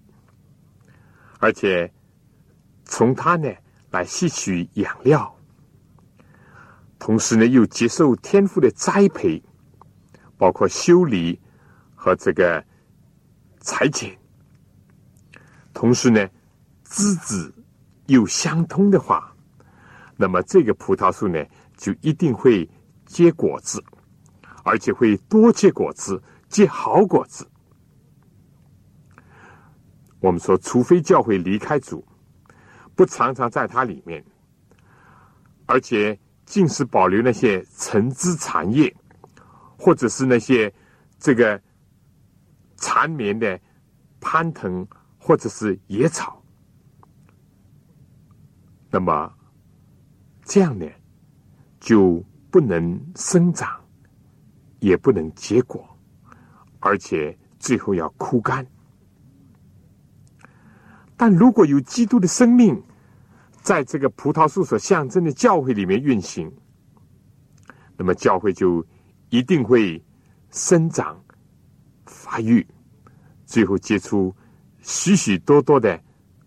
[1.39, 1.89] 而且
[2.83, 3.49] 从他呢
[3.89, 5.33] 来吸取养料。
[6.99, 9.41] 同时呢，又接受天赋的栽培，
[10.37, 11.39] 包括修理
[12.03, 12.61] 和这个
[13.61, 14.13] 裁剪。
[15.73, 16.29] 同时呢，
[16.83, 17.53] 枝子
[18.07, 19.33] 又相通的话，
[20.17, 21.41] 那么这个葡萄树呢，
[21.77, 22.69] 就一定会
[23.05, 23.81] 结果子，
[24.65, 27.49] 而且会多结果子，结好果子。
[30.19, 32.05] 我们说，除非教会离开主，
[32.95, 34.21] 不常常在它里面，
[35.65, 36.19] 而且。
[36.45, 38.93] 尽是保留那些橙枝残叶，
[39.77, 40.71] 或者是那些
[41.17, 41.59] 这个
[42.83, 43.57] 缠绵的
[44.19, 44.85] 攀藤，
[45.17, 46.43] 或者是野草，
[48.91, 49.33] 那么
[50.43, 50.85] 这样呢，
[51.79, 53.79] 就不能生长，
[54.81, 55.87] 也不能结果，
[56.81, 58.67] 而且最后要枯干。
[61.15, 62.83] 但如果有基督的生命，
[63.61, 66.51] 在这个葡萄树所象征的教会里面运行，
[67.95, 68.85] 那么教会就
[69.29, 70.03] 一定会
[70.49, 71.22] 生长、
[72.05, 72.65] 发育，
[73.45, 74.35] 最后结出
[74.81, 75.99] 许许多多的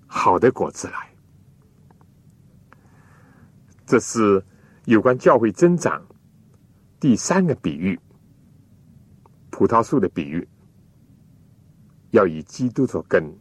[0.06, 1.12] 好的果子来。
[3.86, 4.44] 这是
[4.86, 6.04] 有关教会增长
[6.98, 7.98] 第三个比喻，
[9.50, 10.46] 葡萄树的比喻，
[12.10, 13.32] 要以基督做根。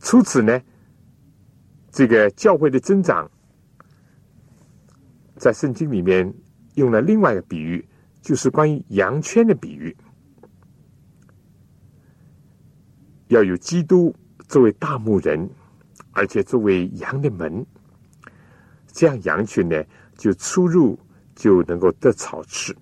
[0.00, 0.60] 除此呢，
[1.90, 3.30] 这个教会的增长，
[5.36, 6.32] 在圣经里面
[6.74, 7.86] 用了另外一个比喻，
[8.22, 9.94] 就是关于羊圈的比喻，
[13.28, 14.14] 要有基督
[14.48, 15.48] 作为大牧人，
[16.12, 17.64] 而且作为羊的门，
[18.92, 19.82] 这样羊群呢
[20.16, 20.98] 就出入
[21.34, 22.76] 就能够得草吃，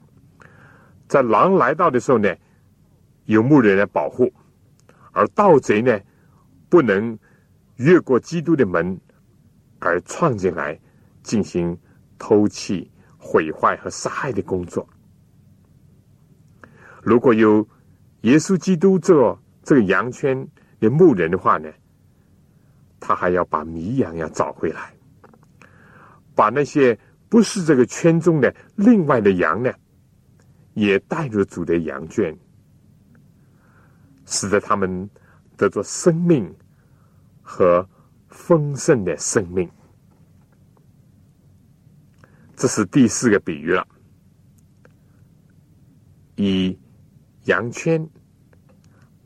[1.06, 2.34] 在狼来到的时候呢，
[3.26, 4.32] 有牧人来保护，
[5.12, 6.00] 而盗贼呢。
[6.68, 7.16] 不能
[7.76, 9.00] 越过基督的门
[9.78, 10.78] 而闯进来
[11.22, 11.78] 进行
[12.18, 12.84] 偷窃、
[13.16, 14.86] 毁坏和杀害的工作。
[17.04, 17.66] 如果有
[18.22, 20.48] 耶稣基督做这个羊圈
[20.78, 21.68] 的牧人的话呢，
[23.00, 24.94] 他还要把迷羊要找回来，
[26.34, 26.98] 把那些
[27.28, 29.70] 不是这个圈中的另外的羊呢，
[30.74, 32.34] 也带入主的羊圈，
[34.24, 35.10] 使得他们。
[35.58, 36.54] 得着生命
[37.40, 37.88] 和
[38.28, 39.66] 丰盛的生命，
[42.54, 43.88] 这是第四个比喻了。
[46.34, 46.78] 以
[47.44, 48.06] 羊圈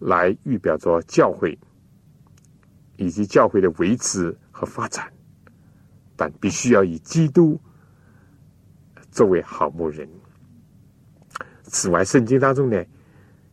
[0.00, 1.58] 来预表着教会
[2.96, 5.10] 以及教会的维持和发展，
[6.16, 7.58] 但必须要以基督
[9.10, 10.08] 作为好牧人。
[11.62, 12.84] 此外，圣经当中呢，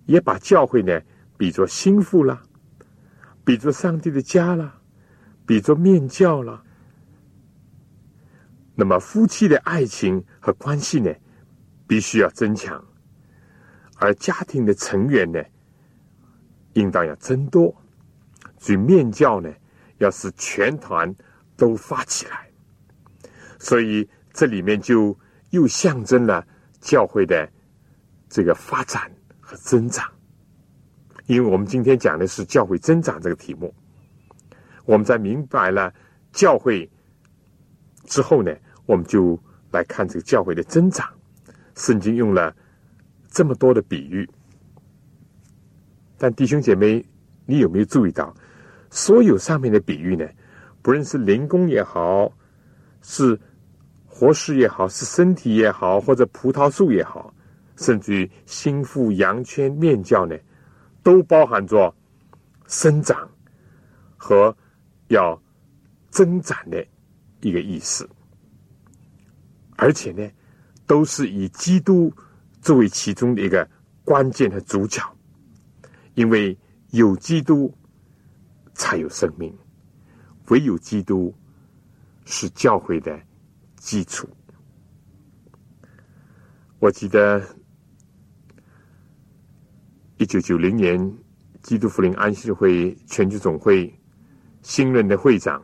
[0.06, 1.00] 也把教会呢
[1.38, 2.42] 比作心腹了。
[3.46, 4.82] 比作上帝的家了，
[5.46, 6.62] 比作面教了。
[8.76, 11.10] 那么夫妻的爱情和关系呢，
[11.88, 12.78] 必须要增强；
[13.96, 15.42] 而家庭的成员呢，
[16.78, 17.76] 应当要增多。
[18.60, 19.52] 所以面教呢，
[19.98, 21.14] 要使全团
[21.56, 22.48] 都发起来。
[23.60, 25.18] 所以这里面就
[25.50, 26.46] 又象征了
[26.80, 27.50] 教会的
[28.30, 30.08] 这个发展和增长。
[31.26, 33.74] 因为我们今天讲的是教会增长这个题目，
[34.86, 35.94] 我们在明白了
[36.32, 36.90] 教会
[38.06, 39.38] 之后呢，我们就
[39.72, 41.08] 来看这个教会的增长。
[41.76, 42.56] 圣经用了
[43.30, 44.28] 这么多的比喻，
[46.18, 47.06] 但弟兄姐妹，
[47.46, 48.34] 你有没有注意到，
[48.90, 50.28] 所有上面的比喻呢？
[50.82, 52.32] 不论是灵工也好，
[53.02, 53.40] 是
[54.06, 57.34] 活石也好，是身体也好，或者葡萄树也好，
[57.76, 60.36] 甚至于心腹、羊圈、面教呢？
[61.04, 61.94] 都包含着
[62.68, 63.30] 生长
[64.18, 64.56] 和
[65.08, 65.42] 要
[66.10, 66.86] 增长的
[67.40, 68.10] 一个意思，
[69.78, 70.30] 而且呢，
[70.86, 72.12] 都是以基督
[72.62, 73.66] 作为其中的一个
[74.04, 75.02] 关键的主角，
[76.18, 76.58] 因为
[76.90, 77.72] 有基督
[78.74, 79.56] 才有生命，
[80.48, 81.32] 唯有基督
[82.26, 83.22] 是教会的
[83.76, 84.28] 基础。
[86.80, 87.42] 我记得。
[90.20, 91.16] 一九九零年，
[91.62, 93.94] 基督福临安息会全球总会
[94.64, 95.64] 新任的会长，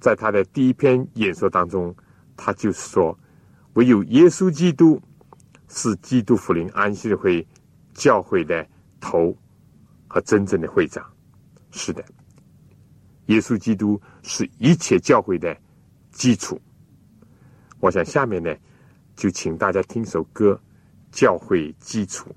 [0.00, 1.94] 在他的第一篇演说当中，
[2.34, 3.18] 他就是说
[3.76, 4.98] ：“唯有耶稣基督
[5.68, 7.46] 是基督福临安息会
[7.92, 8.66] 教会的
[9.00, 9.36] 头
[10.06, 11.04] 和真正的会长。”
[11.72, 12.04] 是的，
[13.26, 15.56] 耶稣基督是一切教会的
[16.10, 16.60] 基础。
[17.78, 18.54] 我想下面呢，
[19.16, 20.60] 就请大家听首歌
[21.18, 22.28] 《教会基础》。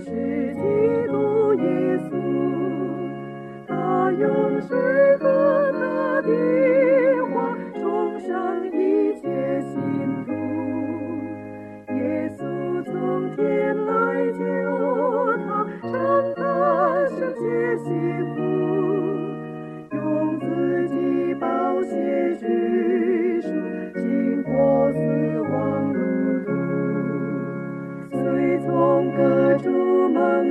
[0.00, 0.06] 是
[0.54, 2.10] 基督耶稣，
[3.68, 5.18] 他用十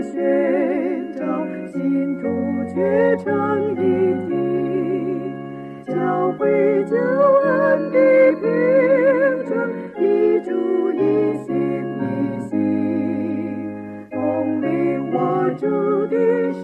[0.01, 1.21] 寻找，
[1.71, 2.23] 信徒
[2.73, 3.27] 却成
[3.73, 3.75] 一
[4.27, 4.31] 体，
[5.87, 6.41] 教会
[6.85, 7.97] 救恩的
[8.39, 8.41] 凭
[9.49, 9.51] 证，
[9.97, 10.49] 一主
[10.93, 10.97] 一
[11.43, 11.47] 心
[11.99, 12.03] 一
[12.49, 12.57] 心，
[14.09, 15.17] 同领我
[15.57, 15.63] 主
[16.07, 16.15] 的
[16.53, 16.63] 圣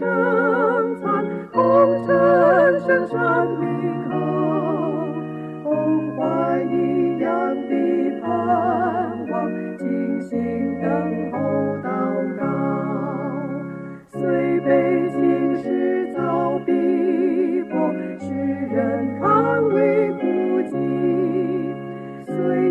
[1.01, 1.03] 餐，
[1.51, 1.57] 红
[2.07, 2.09] 尘
[2.81, 3.15] 圣生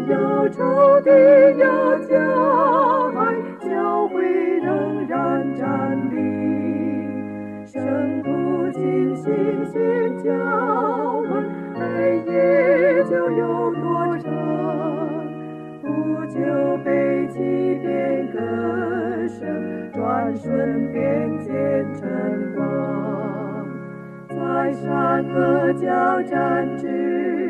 [0.06, 1.10] 仇敌
[1.58, 2.12] 要加
[3.12, 4.22] 害，教会
[4.60, 6.14] 仍然站立。
[7.64, 9.24] 圣徒尽心
[9.66, 10.30] 心交
[11.22, 11.42] 换，
[11.74, 14.30] 黑夜就有多长，
[15.82, 15.86] 不
[16.26, 16.38] 久
[16.84, 17.38] 被欺
[17.80, 18.38] 骗歌
[19.26, 21.50] 声，转瞬便见
[21.94, 22.62] 晨光。
[24.28, 27.43] 在山河交战之，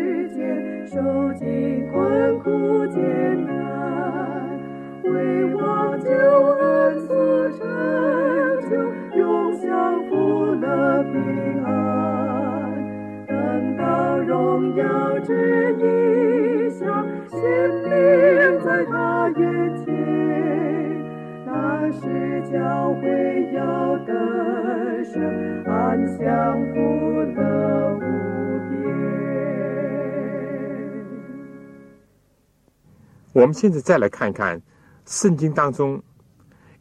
[0.87, 1.01] 受
[1.33, 3.01] 尽困苦艰
[3.47, 4.61] 难，
[5.05, 7.59] 为望救恩所成
[8.69, 8.73] 就，
[9.19, 9.23] 永
[9.55, 9.65] 享
[10.09, 11.15] 福乐平
[11.65, 11.73] 安。
[13.27, 13.33] 等
[13.79, 14.85] 到荣耀
[15.21, 15.33] 之
[15.79, 15.83] 意
[16.71, 16.85] 象
[17.29, 17.41] 显
[17.83, 17.89] 明
[18.63, 19.43] 在他眼
[19.85, 19.87] 前，
[21.47, 22.03] 那时
[22.53, 23.03] 教会
[23.55, 24.11] 要得
[25.03, 25.15] 胜，
[25.65, 26.23] 安享
[26.75, 26.77] 福
[27.35, 27.54] 乐
[33.35, 34.63] 我们现在再来看看
[35.07, 36.01] 圣经当中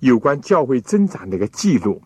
[0.02, 2.00] 有关教会增长的一个记录。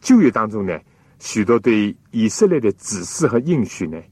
[0.00, 0.76] 旧约当中呢，
[1.20, 4.02] 许多对以色列的指示和应许呢，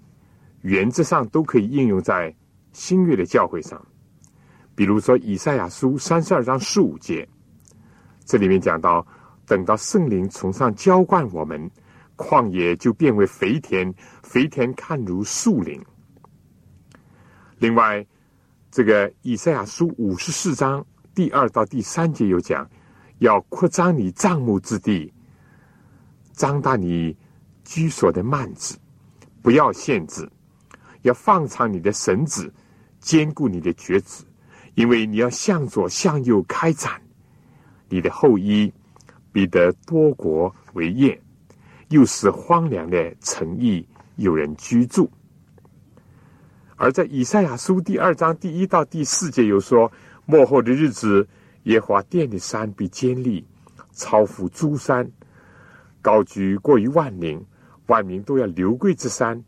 [0.61, 2.33] 原则上都可以应用在
[2.73, 3.85] 新约的教会上。
[4.77, 7.29] 比如说，以赛亚书三十二章十五节，
[8.25, 9.05] 这里面讲到，
[9.47, 11.69] 等到圣灵从上浇灌我们，
[12.17, 13.93] 旷野就变为肥田，
[14.23, 15.83] 肥田看如树林。
[17.59, 18.07] 另外，
[18.73, 22.67] 这个以赛亚书五十四章第二到第三节有讲，
[23.19, 25.13] 要扩张你帐幕之地，
[26.33, 27.15] 张大你
[27.67, 28.79] 居所的幔子，
[29.43, 30.27] 不要限制，
[31.03, 32.51] 要放长你的绳子，
[32.99, 34.25] 坚固你的橛子，
[34.75, 36.99] 因为你要向左向右开展，
[37.91, 38.73] 你的后裔
[39.33, 41.21] 必得多国为业，
[41.91, 45.11] 又使荒凉的城邑有人居住。
[46.77, 49.91] 而在以赛亚书第二章第一到第四节有说，
[50.27, 51.27] 末后的日子，
[51.65, 53.45] 耶和华殿的山必坚立，
[53.93, 55.09] 超乎诸山，
[56.01, 57.45] 高举过于万岭，
[57.87, 59.41] 万民都要流归之山，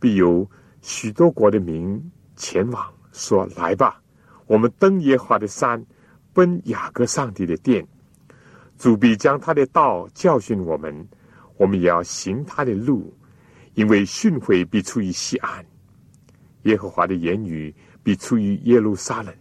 [0.00, 0.48] 必有
[0.80, 2.02] 许多国的民
[2.34, 4.00] 前往，说：“来吧，
[4.46, 5.84] 我们登耶和华的山，
[6.32, 7.86] 奔雅各上帝的殿。
[8.78, 11.06] 主必将他的道教训我们，
[11.56, 13.14] 我们也要行他的路，
[13.74, 15.64] 因为训诲必出于西安。”
[16.62, 19.34] 耶和华的言语必出于耶路撒冷。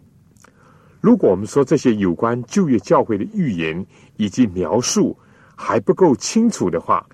[1.01, 3.86] 如果我们说这些有关旧约教会的预言
[4.17, 5.17] 以及描述
[5.55, 7.05] 还不够清楚的话，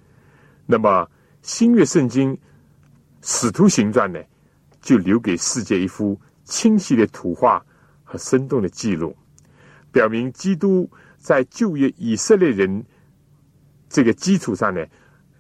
[0.65, 1.07] 那么
[1.41, 2.35] 新约圣经
[3.21, 4.19] 使徒行传呢，
[4.81, 7.63] 就留给世界一幅清晰的图画
[8.03, 9.15] 和生动的记录，
[9.91, 12.83] 表明基督在旧约以色列人
[13.87, 14.83] 这个基础上呢，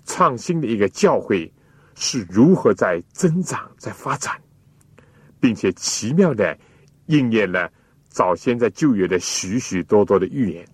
[0.05, 1.51] 创新的一个教会
[1.95, 4.39] 是如何在增长、在发展。
[5.45, 6.57] 并且奇妙的
[7.05, 7.71] 应验了
[8.07, 10.67] 早先在旧约的许许多多的预言。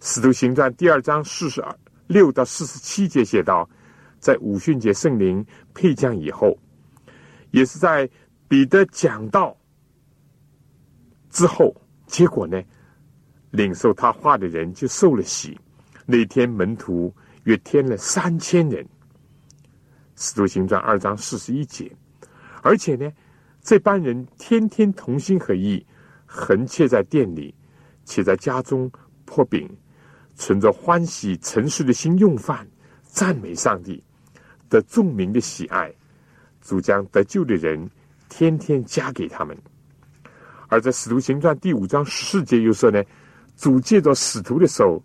[0.00, 3.68] 使徒行传第二章四十二六到四十七节写道，
[4.18, 5.44] 在五旬节圣灵
[5.74, 6.56] 配降以后，
[7.50, 8.08] 也是在
[8.48, 9.54] 彼得讲道
[11.28, 11.76] 之后，
[12.06, 12.58] 结果呢，
[13.50, 15.60] 领受他话的人就受了洗。
[16.06, 18.82] 那天门徒约添了三千人。
[20.16, 21.94] 使徒行传二章四十一节，
[22.62, 23.12] 而且呢。
[23.62, 25.86] 这班人天天同心合意，
[26.26, 27.54] 横切在店里，
[28.04, 28.90] 且在家中
[29.24, 29.70] 破饼，
[30.34, 32.66] 存着欢喜诚实的心用饭，
[33.04, 34.02] 赞美上帝，
[34.68, 35.92] 得众民的喜爱。
[36.60, 37.88] 主将得救的人
[38.28, 39.56] 天天加给他们。
[40.66, 43.00] 而在使徒行传第五章十四节又说呢，
[43.56, 45.00] 主借着使徒的手，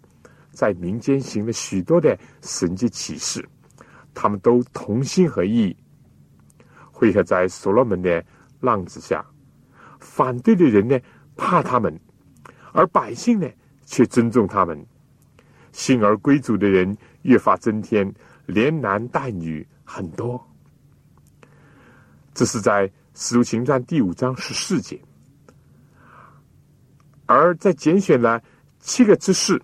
[0.50, 3.48] 在民间行了许多的神迹启示，
[4.16, 5.78] 他们都同心合意，
[6.92, 8.26] 汇合在所罗门的。
[8.68, 9.26] 浪子下，
[10.00, 11.00] 反对的人呢
[11.38, 11.98] 怕他们，
[12.74, 13.48] 而百姓呢
[13.86, 14.86] 却尊重他们。
[15.72, 18.14] 幸而归族的人越发增添，
[18.46, 20.46] 连男带女很多。
[22.34, 25.00] 这是在《使徒行传》第五章十四节。
[27.26, 28.42] 而在拣选了
[28.80, 29.62] 七个执事，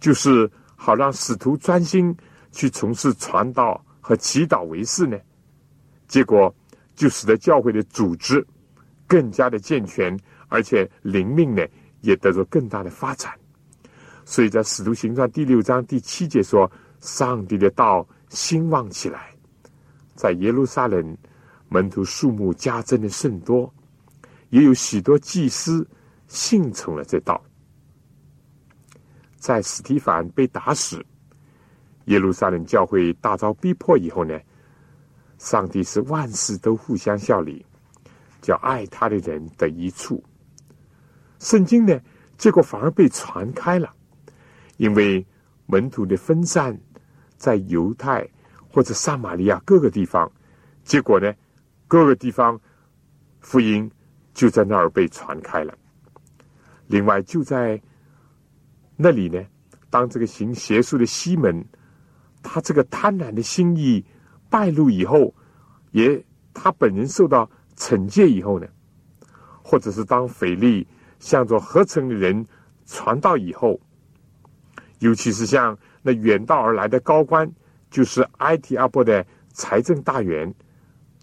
[0.00, 2.16] 就是好让使徒专心
[2.50, 5.18] 去从事传道和祈祷为事呢。
[6.08, 6.54] 结果。
[7.02, 8.46] 就使得教会的组织
[9.08, 11.66] 更加的健全，而且灵命呢
[12.00, 13.36] 也得到更大的发展。
[14.24, 16.70] 所以在《使徒行传》第六章第七节说
[17.02, 19.34] ：“上帝的道兴旺起来，
[20.14, 21.18] 在耶路撒冷
[21.68, 23.74] 门徒数目加增的甚多，
[24.50, 25.84] 也有许多祭司
[26.28, 27.42] 信从了这道。”
[29.40, 31.04] 在史提凡被打死，
[32.04, 34.38] 耶路撒冷教会大遭逼迫以后呢？
[35.42, 37.66] 上帝是万事都互相效力，
[38.40, 40.22] 叫爱他的人的一处。
[41.40, 42.00] 圣经呢，
[42.38, 43.92] 结果反而被传开了，
[44.76, 45.26] 因为
[45.66, 46.80] 门徒的分散
[47.36, 48.24] 在犹太
[48.70, 50.30] 或者撒玛利亚各个地方，
[50.84, 51.34] 结果呢，
[51.88, 52.58] 各个地方
[53.40, 53.90] 福音
[54.32, 55.76] 就在那儿被传开了。
[56.86, 57.82] 另外，就在
[58.94, 59.44] 那里呢，
[59.90, 61.66] 当这个行邪术的西门，
[62.44, 64.04] 他这个贪婪的心意
[64.52, 65.34] 败露以后，
[65.92, 66.22] 也
[66.52, 68.66] 他本人受到惩戒以后呢，
[69.64, 70.86] 或者是当腓力
[71.18, 72.46] 向着合成的人
[72.84, 73.80] 传道以后，
[74.98, 77.50] 尤其是像那远道而来的高官，
[77.90, 79.24] 就是埃提阿波的
[79.54, 80.54] 财政大员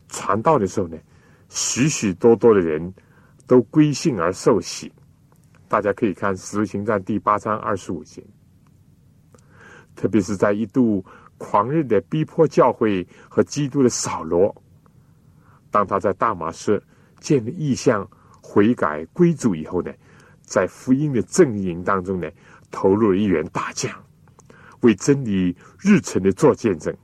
[0.07, 0.97] 传道的时候呢，
[1.49, 2.91] 许许多多的人
[3.45, 4.91] 都归信而受洗。
[5.67, 8.25] 大家可以看《使徒行传》第八章二十五节，
[9.95, 11.05] 特别是在一度
[11.39, 14.55] 狂热的逼迫教会和基督的扫罗，
[15.71, 16.79] 当他在大马士
[17.19, 18.07] 建立意象、
[18.39, 19.91] 悔改归主以后呢，
[20.43, 22.29] 在福音的阵营当中呢，
[22.69, 23.91] 投入了一员大将，
[24.81, 26.95] 为真理日程的做见证。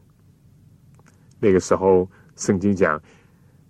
[1.40, 3.02] 那个时候，圣经讲，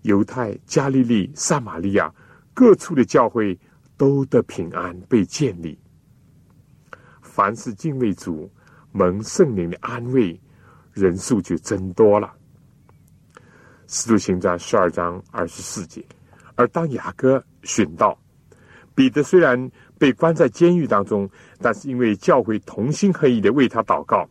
[0.01, 2.13] 犹太、加利利、撒玛利亚
[2.53, 3.57] 各处的教会。
[3.97, 5.79] 都得平安被建立。
[7.21, 8.51] 凡是敬畏主、
[8.91, 10.37] 蒙圣灵的安慰，
[10.95, 12.33] 人数就增多了。
[13.87, 16.03] 使徒行传十二章二十四节。
[16.55, 18.17] 而当雅各寻到
[18.95, 19.69] 彼得，虽然
[19.99, 21.29] 被关在监狱当中，
[21.59, 24.27] 但是因为教会同心合意的为他祷告，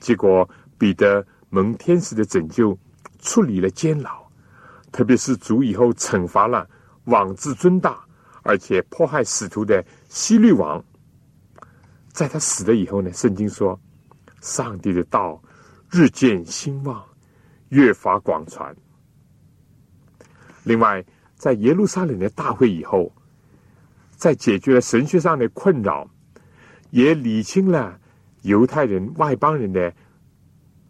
[0.00, 2.76] 结果彼得蒙天使的拯救，
[3.20, 4.26] 处理了监牢。
[4.90, 6.68] 特别是主以后惩罚了
[7.04, 8.02] 妄自尊大。
[8.44, 10.82] 而且迫害使徒的西律王，
[12.14, 13.12] 在他死了以后呢？
[13.12, 13.78] 圣经说，
[14.40, 15.38] 上帝的道
[15.90, 17.04] 日渐兴旺，
[17.70, 18.74] 越发广传。
[20.64, 23.10] 另外，在耶路撒冷的大会以后，
[24.10, 26.08] 在解决了神学上的困扰，
[26.90, 27.98] 也理清了
[28.42, 29.92] 犹太人、外邦人的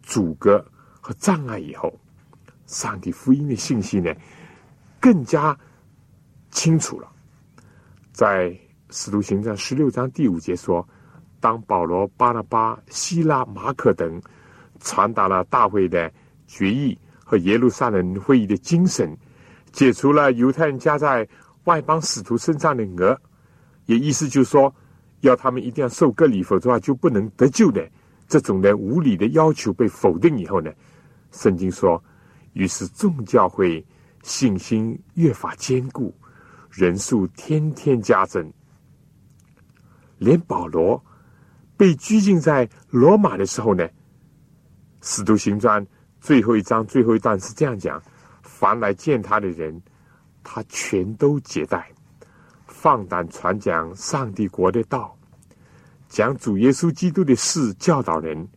[0.01, 0.65] 阻隔
[0.99, 1.97] 和障碍以后，
[2.65, 4.13] 上帝福音的信息呢，
[4.99, 5.57] 更加
[6.51, 7.09] 清楚了。
[8.11, 8.53] 在
[8.89, 10.85] 使徒行传十六章第五节说
[11.39, 14.21] ：“当保罗、巴拿巴、希拉、马可等
[14.79, 16.11] 传达了大会的
[16.47, 19.15] 决议和耶路撒冷会议的精神，
[19.71, 21.27] 解除了犹太人加在
[21.65, 23.19] 外邦使徒身上的额，
[23.85, 24.73] 也意思就是说，
[25.21, 27.87] 要他们一定要受割礼，否则的话就不能得救的
[28.27, 30.71] 这种的无理的要求被否定以后呢，
[31.31, 32.03] 圣经说，
[32.53, 33.85] 于是众教会
[34.23, 36.13] 信心越发坚固。”
[36.71, 38.53] 人数天天加增，
[40.19, 41.03] 连保罗
[41.75, 43.83] 被拘禁在罗马的时候呢，
[45.01, 45.85] 《使徒行传》
[46.19, 48.01] 最后一章最后一段是这样讲：
[48.41, 49.81] 凡来见他的人，
[50.43, 51.91] 他全都接待，
[52.67, 55.17] 放胆传讲上帝国的道，
[56.07, 58.47] 讲主耶稣基督的事，教导人，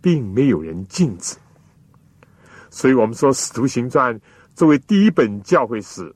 [0.00, 1.36] 并没有人禁止。
[2.70, 4.14] 所以我们说，《使徒行传》
[4.54, 6.14] 作为第一本教会史。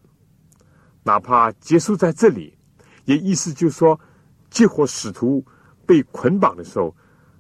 [1.03, 2.53] 哪怕结束在这里，
[3.05, 4.01] 也意思就是说，
[4.51, 5.45] 结果使徒
[5.87, 6.93] 被捆绑的时候，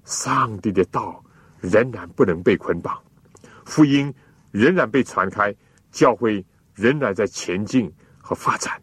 [0.04, 1.20] 上帝的道
[1.68, 2.96] 仍然不能被捆绑，
[3.64, 4.12] 福音
[4.50, 5.54] 仍然被传开，
[5.90, 6.44] 教会
[6.74, 8.80] 仍然在前进和发展。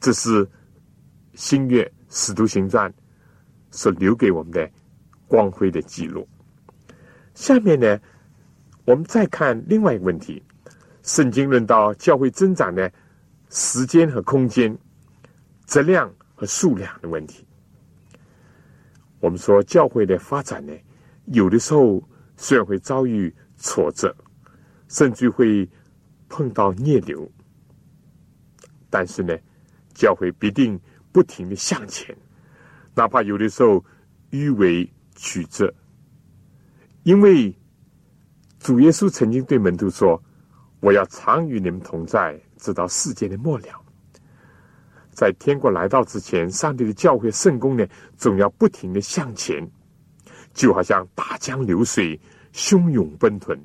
[0.00, 0.48] 这是
[1.34, 2.92] 新月使徒行传
[3.70, 4.68] 所留给我们的
[5.28, 6.28] 光辉的记录。
[7.34, 7.98] 下面呢，
[8.84, 10.42] 我们再看另外一个问题。
[11.02, 12.92] 圣经论到教会增长的
[13.50, 14.76] 时间和空间、
[15.66, 17.44] 质量和数量的问题。
[19.22, 20.72] 我们说教会的发展呢，
[21.26, 22.02] 有的时候
[22.36, 24.12] 虽然会遭遇挫折，
[24.88, 25.66] 甚至会
[26.28, 27.30] 碰到逆流，
[28.90, 29.32] 但是呢，
[29.94, 30.76] 教会必定
[31.12, 32.14] 不停的向前，
[32.96, 33.82] 哪怕有的时候
[34.32, 35.72] 迂回曲折，
[37.04, 37.56] 因为
[38.58, 40.20] 主耶稣曾经对门徒说。
[40.84, 43.81] 我要常与你们同在，直到世界的末了。
[45.12, 47.86] 在天国来到之前，上帝的教会圣公呢，
[48.16, 49.70] 总要不停的向前，
[50.52, 52.20] 就好像大江流水，
[52.52, 53.56] 汹涌奔腾。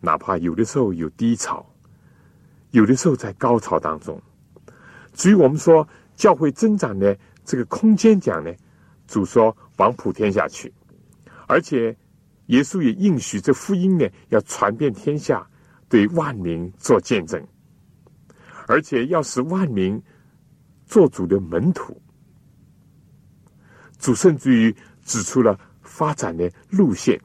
[0.00, 1.64] 哪怕有的时候有低潮，
[2.72, 4.20] 有的时候在高潮当中。
[5.14, 8.52] 至于我们说教会增长的这个空间讲呢，
[9.06, 10.72] 主说往普天下去，
[11.46, 11.96] 而且。
[12.48, 15.46] 耶稣也应许这福音呢，要传遍天下，
[15.86, 17.46] 对万民做见证，
[18.68, 20.00] 而且要使万民
[20.86, 22.00] 做主的门徒。
[23.98, 27.20] 主甚至于指出了发展的路线，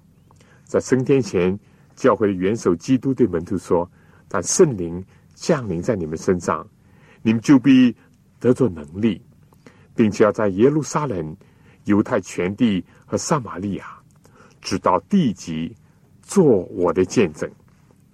[0.64, 1.58] 在升天前
[1.96, 3.88] 教会的元首基督对门徒说
[4.28, 5.04] ：“但圣灵
[5.36, 6.68] 降临在你们身上，
[7.22, 7.96] 你们就必
[8.40, 9.22] 得着能力，
[9.94, 11.36] 并且要在耶路撒冷、
[11.84, 13.86] 犹太全地和撒玛利亚，
[14.62, 15.76] 直到地极，
[16.22, 17.48] 做我的见证。”《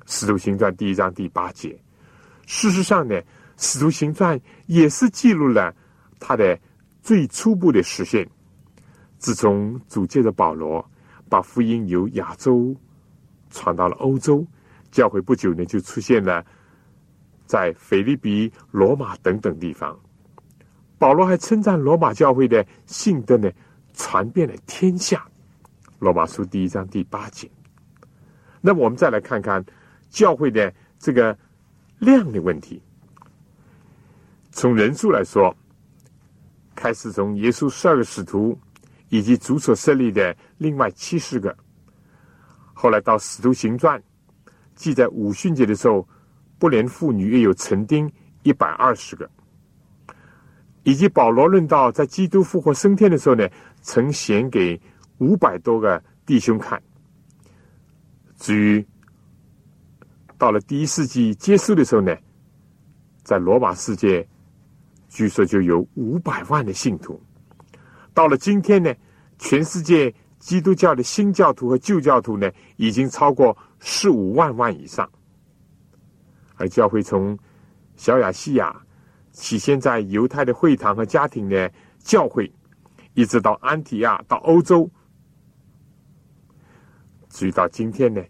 [0.05, 1.79] 使徒行传》第一章第八节。
[2.51, 3.15] 事实上呢，
[3.57, 4.35] 《使徒行传》
[4.65, 5.71] 也是记录了
[6.19, 6.59] 他的
[6.99, 8.27] 最初步的实现。
[9.19, 10.83] 自从主借着保罗
[11.29, 12.75] 把福音由亚洲
[13.51, 14.43] 传到了欧洲，
[14.89, 16.43] 教会不久呢就出现了
[17.45, 19.95] 在腓利比、罗马等等地方。
[20.97, 23.47] 保罗还称赞罗马教会的信德呢
[23.93, 25.23] 传遍了天下，
[25.99, 27.47] 《罗马书》第一章第八节。
[28.59, 29.63] 那么我们再来看看
[30.09, 31.37] 教会的这个。
[31.99, 32.81] 量的问题，
[34.51, 35.55] 从人数来说，
[36.73, 38.57] 开始从耶稣十二个使徒
[39.09, 41.55] 以及主所设立的另外七十个，
[42.73, 44.01] 后来到使徒行传
[44.75, 46.07] 记载五旬节的时候，
[46.57, 48.09] 不连妇女也有成丁
[48.43, 49.29] 一百二十个，
[50.83, 53.45] 以及保罗论道在基督复活升天的时候呢，
[53.81, 54.79] 曾显给
[55.17, 56.81] 五百多个弟兄看，
[58.37, 58.87] 至于。
[60.39, 62.15] 到了第一世纪结束的时候呢，
[63.23, 64.25] 在罗马世界，
[65.09, 67.21] 据说就有五百万的信徒。
[68.13, 68.95] 到了今天呢，
[69.37, 75.07] 全世界基督教的新教徒和旧教徒呢，已经超过十五万万以上。
[76.55, 77.37] 而教会从
[77.97, 78.73] 小亚细亚
[79.33, 81.69] 起先在犹太的会堂和家庭的
[81.99, 82.49] 教会，
[83.13, 84.89] 一直到安提亚到欧洲，
[87.27, 88.23] 至于到今天呢，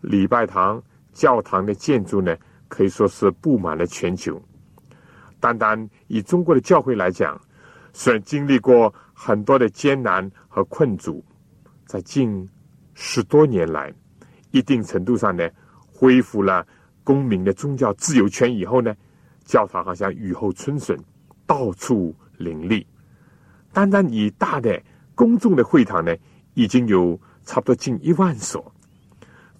[0.00, 0.82] 礼拜堂。
[1.12, 2.36] 教堂的建筑呢，
[2.68, 4.40] 可以说是布满了全球。
[5.38, 7.40] 单单以中国的教会来讲，
[7.92, 11.24] 虽然经历过很多的艰难和困阻，
[11.84, 12.48] 在近
[12.94, 13.92] 十多年来，
[14.50, 15.48] 一定程度上呢，
[15.86, 16.66] 恢复了
[17.04, 18.94] 公民的宗教自由权以后呢，
[19.44, 20.98] 教堂好像雨后春笋，
[21.46, 22.86] 到处林立。
[23.72, 24.80] 单单以大的
[25.14, 26.14] 公众的会堂呢，
[26.54, 28.72] 已经有差不多近一万所。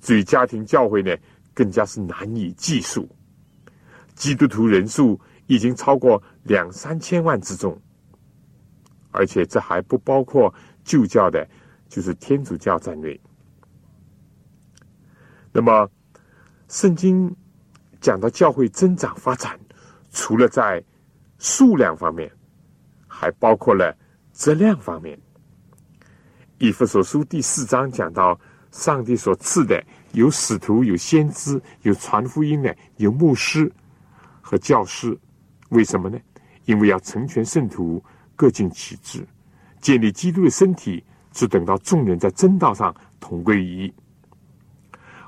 [0.00, 1.16] 至于家庭教会呢，
[1.54, 3.08] 更加是难以计数，
[4.14, 7.80] 基督徒人数已经超过两三千万之众，
[9.10, 10.52] 而且这还不包括
[10.84, 11.46] 旧教的，
[11.88, 13.20] 就是天主教在内。
[15.52, 15.90] 那么，
[16.68, 17.34] 圣经
[18.00, 19.60] 讲到教会增长发展，
[20.10, 20.82] 除了在
[21.38, 22.32] 数量方面，
[23.06, 23.94] 还包括了
[24.32, 25.20] 质量方面。
[26.58, 28.40] 以弗所书第四章讲到，
[28.70, 29.84] 上帝所赐的。
[30.12, 33.70] 有使徒，有先知，有传福音的，有牧师
[34.40, 35.18] 和教师。
[35.70, 36.18] 为什么呢？
[36.66, 38.02] 因为要成全圣徒，
[38.36, 39.26] 各尽其职，
[39.80, 41.02] 建立基督的身体，
[41.32, 43.94] 只等到众人在真道上同归于一，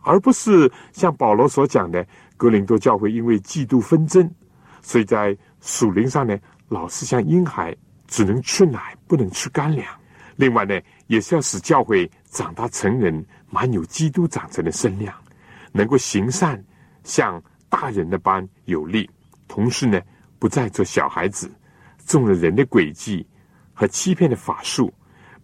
[0.02, 2.06] 而不是像保罗所讲的，
[2.36, 4.30] 格林多教会因为嫉妒纷争，
[4.82, 7.74] 所以在属灵上呢，老是像婴孩，
[8.06, 9.88] 只能吃奶，不能吃干粮。
[10.36, 13.24] 另外呢，也是要使教会长大成人。
[13.54, 15.14] 满有基督长成的身量，
[15.70, 16.60] 能够行善，
[17.04, 19.08] 像大人的般有力。
[19.46, 20.02] 同时呢，
[20.40, 21.48] 不再做小孩子，
[22.04, 23.24] 中了人的诡计
[23.72, 24.92] 和欺骗的法术，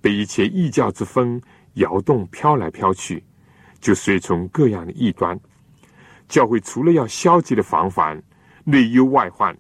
[0.01, 1.41] 被一切异教之风
[1.75, 3.23] 摇动飘来飘去，
[3.81, 5.39] 就随从各样的异端。
[6.27, 8.21] 教会除了要消极的防范
[8.65, 9.57] 内忧外患，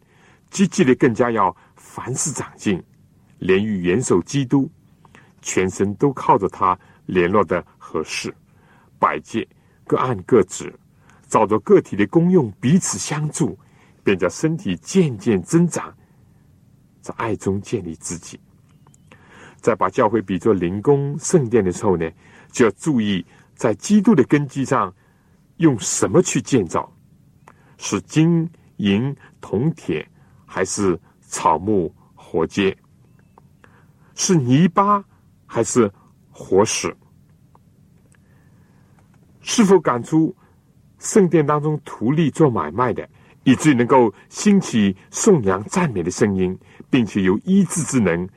[0.50, 2.82] 积极的更加要凡事长进，
[3.38, 4.68] 连于元首基督，
[5.40, 6.76] 全身都靠着他
[7.06, 8.34] 联络的合适。
[9.00, 9.44] 百戒
[9.84, 10.72] 各按各职，
[11.26, 13.58] 照着个体的功用彼此相助，
[14.04, 15.92] 便叫身体渐渐增长，
[17.00, 18.38] 在爱中建立自己。
[19.60, 22.08] 在把教会比作灵宫圣殿的时候呢，
[22.52, 23.24] 就要注意
[23.54, 24.94] 在基督的根基上
[25.56, 26.90] 用什么去建造？
[27.78, 30.06] 是金银铜铁，
[30.46, 32.76] 还是草木火秸？
[34.14, 35.02] 是泥巴
[35.46, 35.90] 还是
[36.30, 36.94] 活石？
[39.52, 40.32] 是否赶出
[41.00, 43.06] 圣殿当中图利做买卖的，
[43.42, 46.56] 以至于能够兴起颂扬赞美的声音，
[46.88, 48.28] 并且有医治之能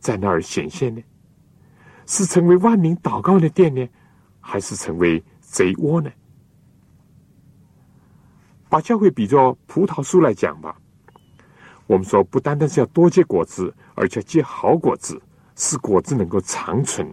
[0.00, 1.02] 在那儿显现呢？
[2.06, 3.86] 是成为万民祷告的殿呢，
[4.40, 6.10] 还是成为贼窝呢？
[8.70, 10.74] 把教会比作葡萄树来讲吧，
[11.86, 15.20] 我们说不单单是要多结果子，而且结好果子，
[15.54, 17.06] 使果子能够长存，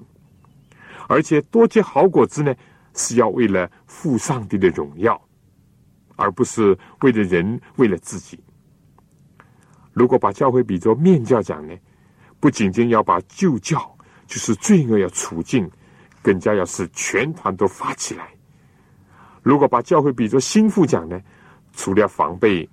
[1.10, 2.56] 而且多结好果子呢？
[3.00, 5.20] 是要为了父上帝的荣耀，
[6.18, 8.38] 而不是为了人，为了自己。
[9.94, 11.74] 如果把教会比作面教讲呢，
[12.42, 13.98] 不仅仅要把旧教，
[14.28, 15.66] 就是罪恶要除尽，
[16.22, 18.34] 更加要使全团都发起来，
[19.42, 21.22] 如果把教会比作心腹讲呢，
[21.72, 22.70] 除了防备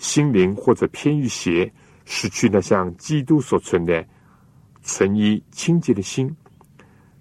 [0.00, 1.72] 心灵或者偏于邪，
[2.04, 4.04] 失去那像基督所存的
[4.82, 6.28] 纯一清洁的心，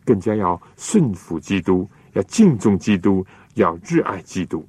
[0.03, 4.67] 更加要顺服基督，要敬重基督，要热爱基督。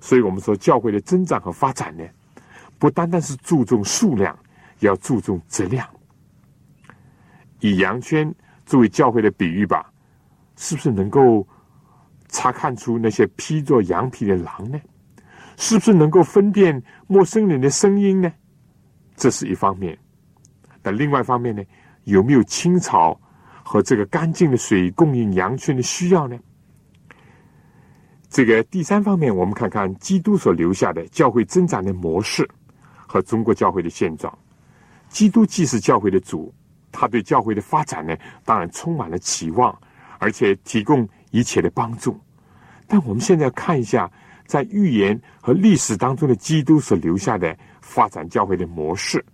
[0.00, 2.04] 所以我们说，教会的增长和发展呢，
[2.78, 4.38] 不单单是注重数量，
[4.80, 5.88] 要注重质量。
[7.60, 8.34] 以羊圈
[8.66, 9.90] 作为教会的比喻吧，
[10.56, 11.46] 是不是能够
[12.28, 14.78] 查看出那些披着羊皮的狼呢？
[15.56, 18.30] 是不是能够分辨陌生人的声音呢？
[19.16, 19.96] 这是一方面。
[20.82, 21.62] 那另外一方面呢，
[22.02, 23.18] 有没有青草
[23.64, 26.38] 和这个干净的水供应羊群的需要呢？
[28.28, 32.48] 这个第三方面，我们看看基督所留下的教会增长的模式
[32.94, 34.36] 和中国教会的现状。
[35.08, 36.52] 基督既是教会的主，
[36.92, 39.76] 他对教会的发展呢，当然充满了期望，
[40.18, 42.20] 而且提供一切的帮助。
[42.86, 44.10] 但我们现在看一下，
[44.46, 49.24] 在预言和历史当中的基督所留下的发展教会的模式，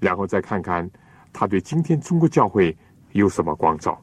[0.00, 0.90] 然后再看看
[1.32, 2.74] 他对今天中国教会
[3.16, 4.00] 有什么光照。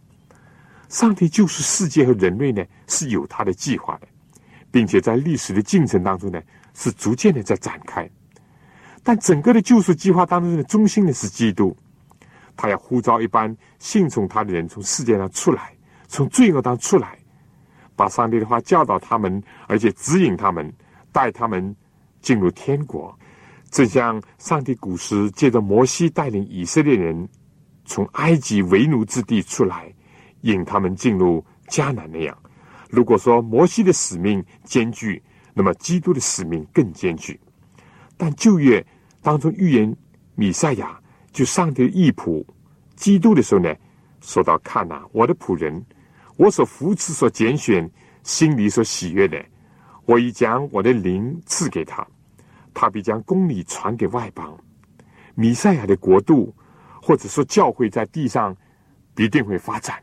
[0.90, 4.08] 上帝救赎世界和人类呢，是有他的计划的。
[4.72, 6.42] 并且在历史的进程当中呢，
[6.74, 8.10] 是逐渐的在展开。
[9.04, 11.78] 但整个的救赎计划当中的中心呢是基督，
[12.58, 15.76] 他要呼召一般信从他的人从世界上出来，
[16.08, 17.20] 从罪恶当中出来，
[17.96, 20.74] 把上帝的话教导他们，而且指引他们，
[21.12, 21.76] 带他们
[22.20, 23.16] 进入天国。
[23.70, 27.30] 正像上帝古时借着摩西带领以色列人
[27.86, 29.94] 从埃及为奴之地出来，
[30.42, 32.38] 引他们进入迦南那样。
[32.90, 35.22] 如果说摩西的使命艰巨，
[35.54, 37.40] 那么基督的使命更艰巨。
[38.18, 38.86] 但旧约
[39.22, 39.96] 当中预言
[40.36, 41.00] 米赛亚
[41.32, 42.46] 就上帝的义仆
[42.96, 43.74] 基督的时候呢，
[44.22, 45.84] 说到：“看呐，我的仆人，
[46.38, 47.90] 我所扶持、所拣选、
[48.24, 49.44] 心里所喜悦的，
[50.06, 52.08] 我已将我的灵赐给他，
[52.74, 54.56] 他必将公理传给外邦。
[55.36, 56.56] 米赛亚的国度，
[57.06, 58.56] 或者说教会在地上
[59.14, 60.02] 必定会发展。”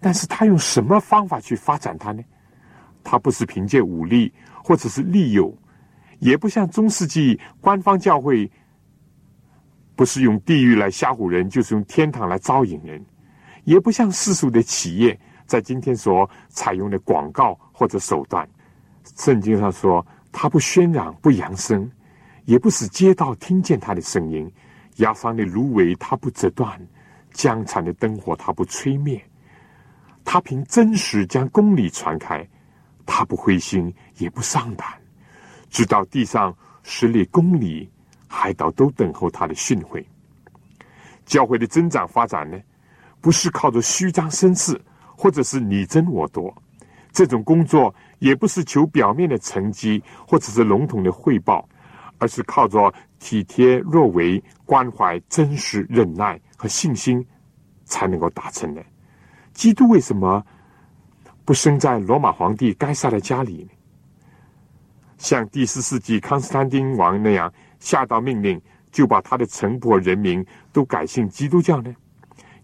[0.00, 2.22] 但是他用什么方法去发展它呢？
[3.04, 5.56] 他不是凭借武力或者是利诱，
[6.18, 8.50] 也不像中世纪官方教会，
[9.96, 13.00] 不是用地狱来吓唬人，就是用天堂来招引人；
[13.64, 18.48] 也不像世俗的企业在今天所采用的广告或者手段。
[19.16, 21.90] 圣经上说，他不喧嚷，不扬声，
[22.44, 24.48] 也不使街道听见他的声音。
[24.98, 26.80] 压伤的芦苇它不折断，
[27.32, 29.20] 江残的灯火它不吹灭。
[30.24, 32.46] 他凭真实将公理传开，
[33.06, 34.86] 他不灰心也不丧胆，
[35.70, 37.90] 直到地上十里公里，
[38.26, 40.04] 海岛都等候他的训诲。
[41.24, 42.58] 教会的增长发展呢，
[43.22, 44.78] 不是靠着虚张声势，
[45.16, 46.54] 或者是你争我夺，
[47.10, 51.66] 这种工作也不是求表面的成绩，或者是笼统的汇报，
[52.18, 57.26] 而是靠着体贴若为、关怀真实、忍耐和信心，
[57.86, 58.84] 才能够达成的。
[59.54, 60.44] 基督为什么
[61.46, 63.66] 不生在罗马皇帝该杀的家里？
[65.16, 68.60] 像第四世纪康斯坦丁王那样下道命令，
[68.92, 71.96] 就把他的城仆人民都改信基督教呢？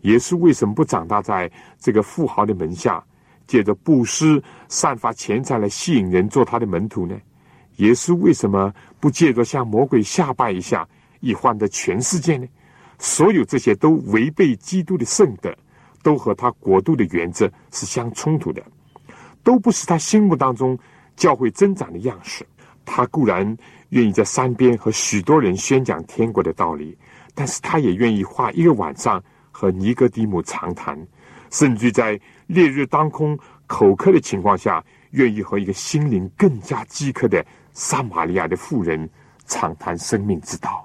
[0.03, 3.03] 耶稣为什么不长大在这个富豪的门下，
[3.47, 7.19] 借着布施散发钱财来吸引人做他的门徒呢？
[7.77, 10.87] 耶稣为什么不借着向魔鬼下拜一下，
[11.25, 12.47] 以换得全世界呢？
[12.99, 15.53] 所有这些都违背基督的圣德。
[16.05, 18.63] 都和他国度的原则是相冲突的，
[19.43, 20.79] 都不是他心目当中
[21.17, 22.47] 教会增长的样式。
[22.85, 23.57] 他固然
[23.89, 26.95] 愿意在山边和许多人宣讲天国的道理，
[27.35, 29.19] 但是他也愿意花一个晚上
[29.51, 30.95] 和尼哥底母长谈，
[31.49, 39.09] 甚至在烈日当空、口渴的情况下，愿意和一个心灵更加饥渴的撒玛利亚的妇人
[39.47, 40.84] 长谈生命之道。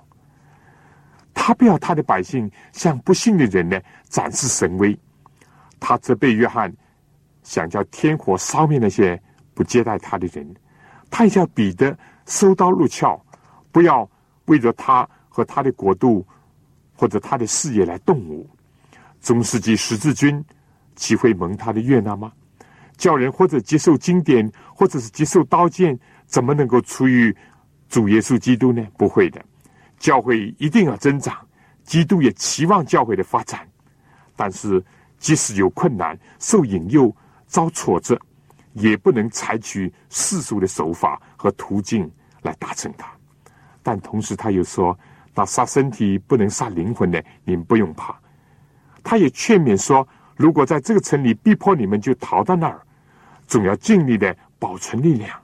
[1.41, 3.79] 他不要他的百姓向不幸的人呢
[4.09, 4.95] 展示神威。
[5.79, 6.71] 他责备约翰，
[7.43, 9.19] 想叫天火烧灭那些
[9.53, 10.45] 不接待他的人；
[11.09, 13.17] 他也叫彼得收刀入鞘，
[13.71, 14.07] 不要
[14.45, 16.27] 为着他和他的国度
[16.93, 18.47] 或者他的事业来动武。
[19.21, 20.43] 中世纪十字军
[20.97, 22.33] 岂会蒙他的悦纳吗？
[22.97, 27.33] 叫人或者接受经典，或者是接受刀剑，怎么能够出于
[27.87, 28.85] 主耶稣基督呢？
[28.97, 29.41] 不会的。
[29.99, 31.37] 教会一定要增长，
[31.83, 33.67] 基督也期望教会的发展，
[34.35, 34.83] 但是。
[35.21, 37.13] 即使有困难、受引诱、
[37.45, 38.17] 遭挫折，
[38.71, 42.09] 也不能采取世俗的手法和途径
[42.41, 43.11] 来达成它。
[43.83, 44.97] 但同时，他又说
[45.35, 48.17] ：“那杀身体不能杀灵魂的，你们不用怕。”
[49.03, 50.07] 他也劝勉说
[50.39, 52.81] ：“如果在这个城里逼迫你们，就逃到那儿，
[53.45, 55.37] 总要尽力的保存力量，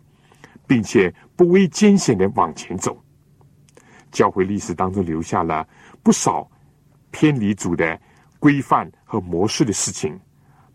[0.65, 2.97] 并且不畏艰险的往前走。
[4.15, 5.67] 教会历史当中留下了
[6.01, 6.49] 不少
[7.11, 7.99] 偏离主的
[8.39, 10.17] 规范和模式的事情，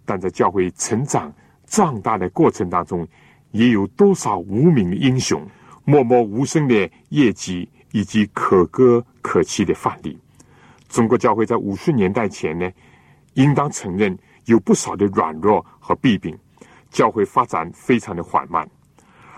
[0.05, 1.32] 但在教会成长
[1.66, 3.09] 壮大的过程当中，
[3.53, 5.43] 也有多少无名英雄、
[5.86, 10.18] 默默无声的业绩以及可歌可泣的范例。
[10.91, 12.70] 中国教会在五十年代前呢，
[13.34, 14.14] 应当承认
[14.45, 16.36] 有不少的软弱和弊病，
[16.91, 18.68] 教会发展非常的缓慢。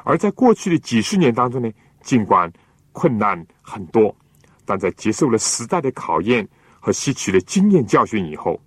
[0.02, 2.52] 而在过去的几十年当中呢，尽管
[2.92, 4.14] 困难很多，
[4.64, 6.46] 但在接受了时代的考验
[6.78, 8.60] 和吸取了经验教训以后，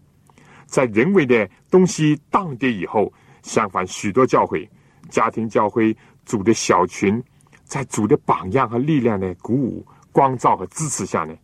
[0.66, 3.12] 在人为的东西荡跌以后，
[3.44, 4.70] 相反，许多教会、
[5.10, 5.96] 家庭教会、
[6.26, 7.22] 主的小群，
[7.64, 11.36] 在主的榜样和力量的鼓舞、光照和支持下呢，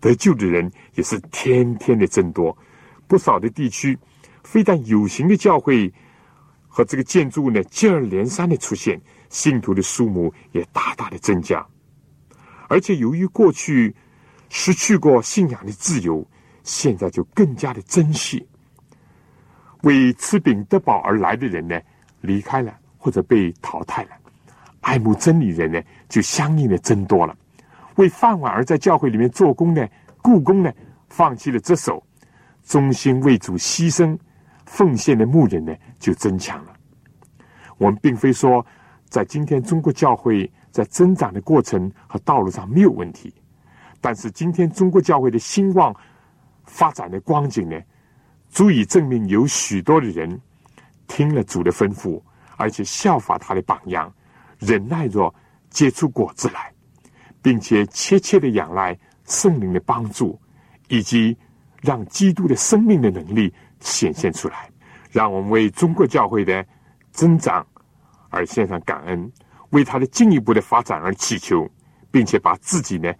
[0.00, 2.56] 得救的人也是天天的增多。
[3.06, 3.98] 不少的地区，
[4.42, 5.92] 非但有形的教会
[6.66, 9.00] 和这个建筑物呢接二连三的出现，
[9.30, 11.66] 信徒的数目也大大的增加。
[12.68, 13.94] 而且由于过去
[14.50, 16.24] 失去过信仰的自由，
[16.62, 18.46] 现在就更加的珍惜。
[19.82, 21.80] 为吃饼得饱而来的人呢，
[22.20, 24.10] 离开了或者被淘汰了；
[24.82, 27.34] 爱慕真理人呢，就相应的增多了。
[27.96, 29.88] 为饭碗而在教会里面做工呢，
[30.20, 30.70] 故宫呢，
[31.08, 32.02] 放弃了这手，
[32.64, 34.16] 忠心为主牺牲
[34.66, 36.72] 奉献的牧人呢，就增强了。
[37.78, 38.64] 我们并非说
[39.08, 40.50] 在今天中国教会。
[40.78, 43.34] 在增长的过程和道路上没有问题，
[44.00, 45.92] 但是今天中国教会的兴旺
[46.66, 47.76] 发展的光景呢，
[48.48, 50.40] 足以证明有许多的人
[51.08, 52.22] 听了主的吩咐，
[52.56, 54.08] 而且效法他的榜样，
[54.60, 55.34] 忍耐着
[55.68, 56.72] 结出果子来，
[57.42, 60.40] 并且切切的仰赖圣灵的帮助，
[60.86, 61.36] 以及
[61.82, 64.70] 让基督的生命的能力显现出来。
[65.10, 66.64] 让我们为中国教会的
[67.10, 67.66] 增长
[68.30, 69.32] 而献上感恩。
[69.70, 71.68] 为他的进一步的发展而祈求，
[72.10, 73.12] 并且把自己呢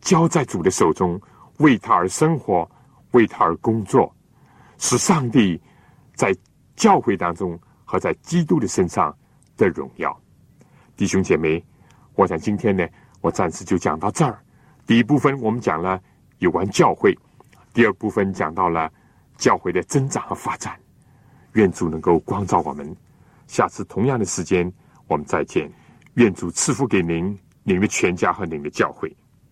[0.00, 1.20] 交在主的手中，
[1.58, 2.70] 为他而生活，
[3.12, 4.14] 为他而工作，
[4.78, 5.60] 使上帝
[6.14, 6.36] 在
[6.76, 9.16] 教会当中和在基督的身上
[9.56, 10.16] 的荣耀。
[10.96, 11.64] 弟兄姐妹，
[12.14, 12.86] 我想今天呢，
[13.20, 14.38] 我暂时就讲到这儿。
[14.86, 16.00] 第一部分我们讲了
[16.38, 17.16] 有关教会，
[17.74, 18.90] 第二部分讲到了
[19.36, 20.78] 教会的增长和发展。
[21.54, 22.94] 愿主能够光照我们。
[23.46, 24.70] 下次同样的时间，
[25.08, 25.70] 我们再见。
[26.16, 29.14] 愿主赐福给您、您的全家和您的教会。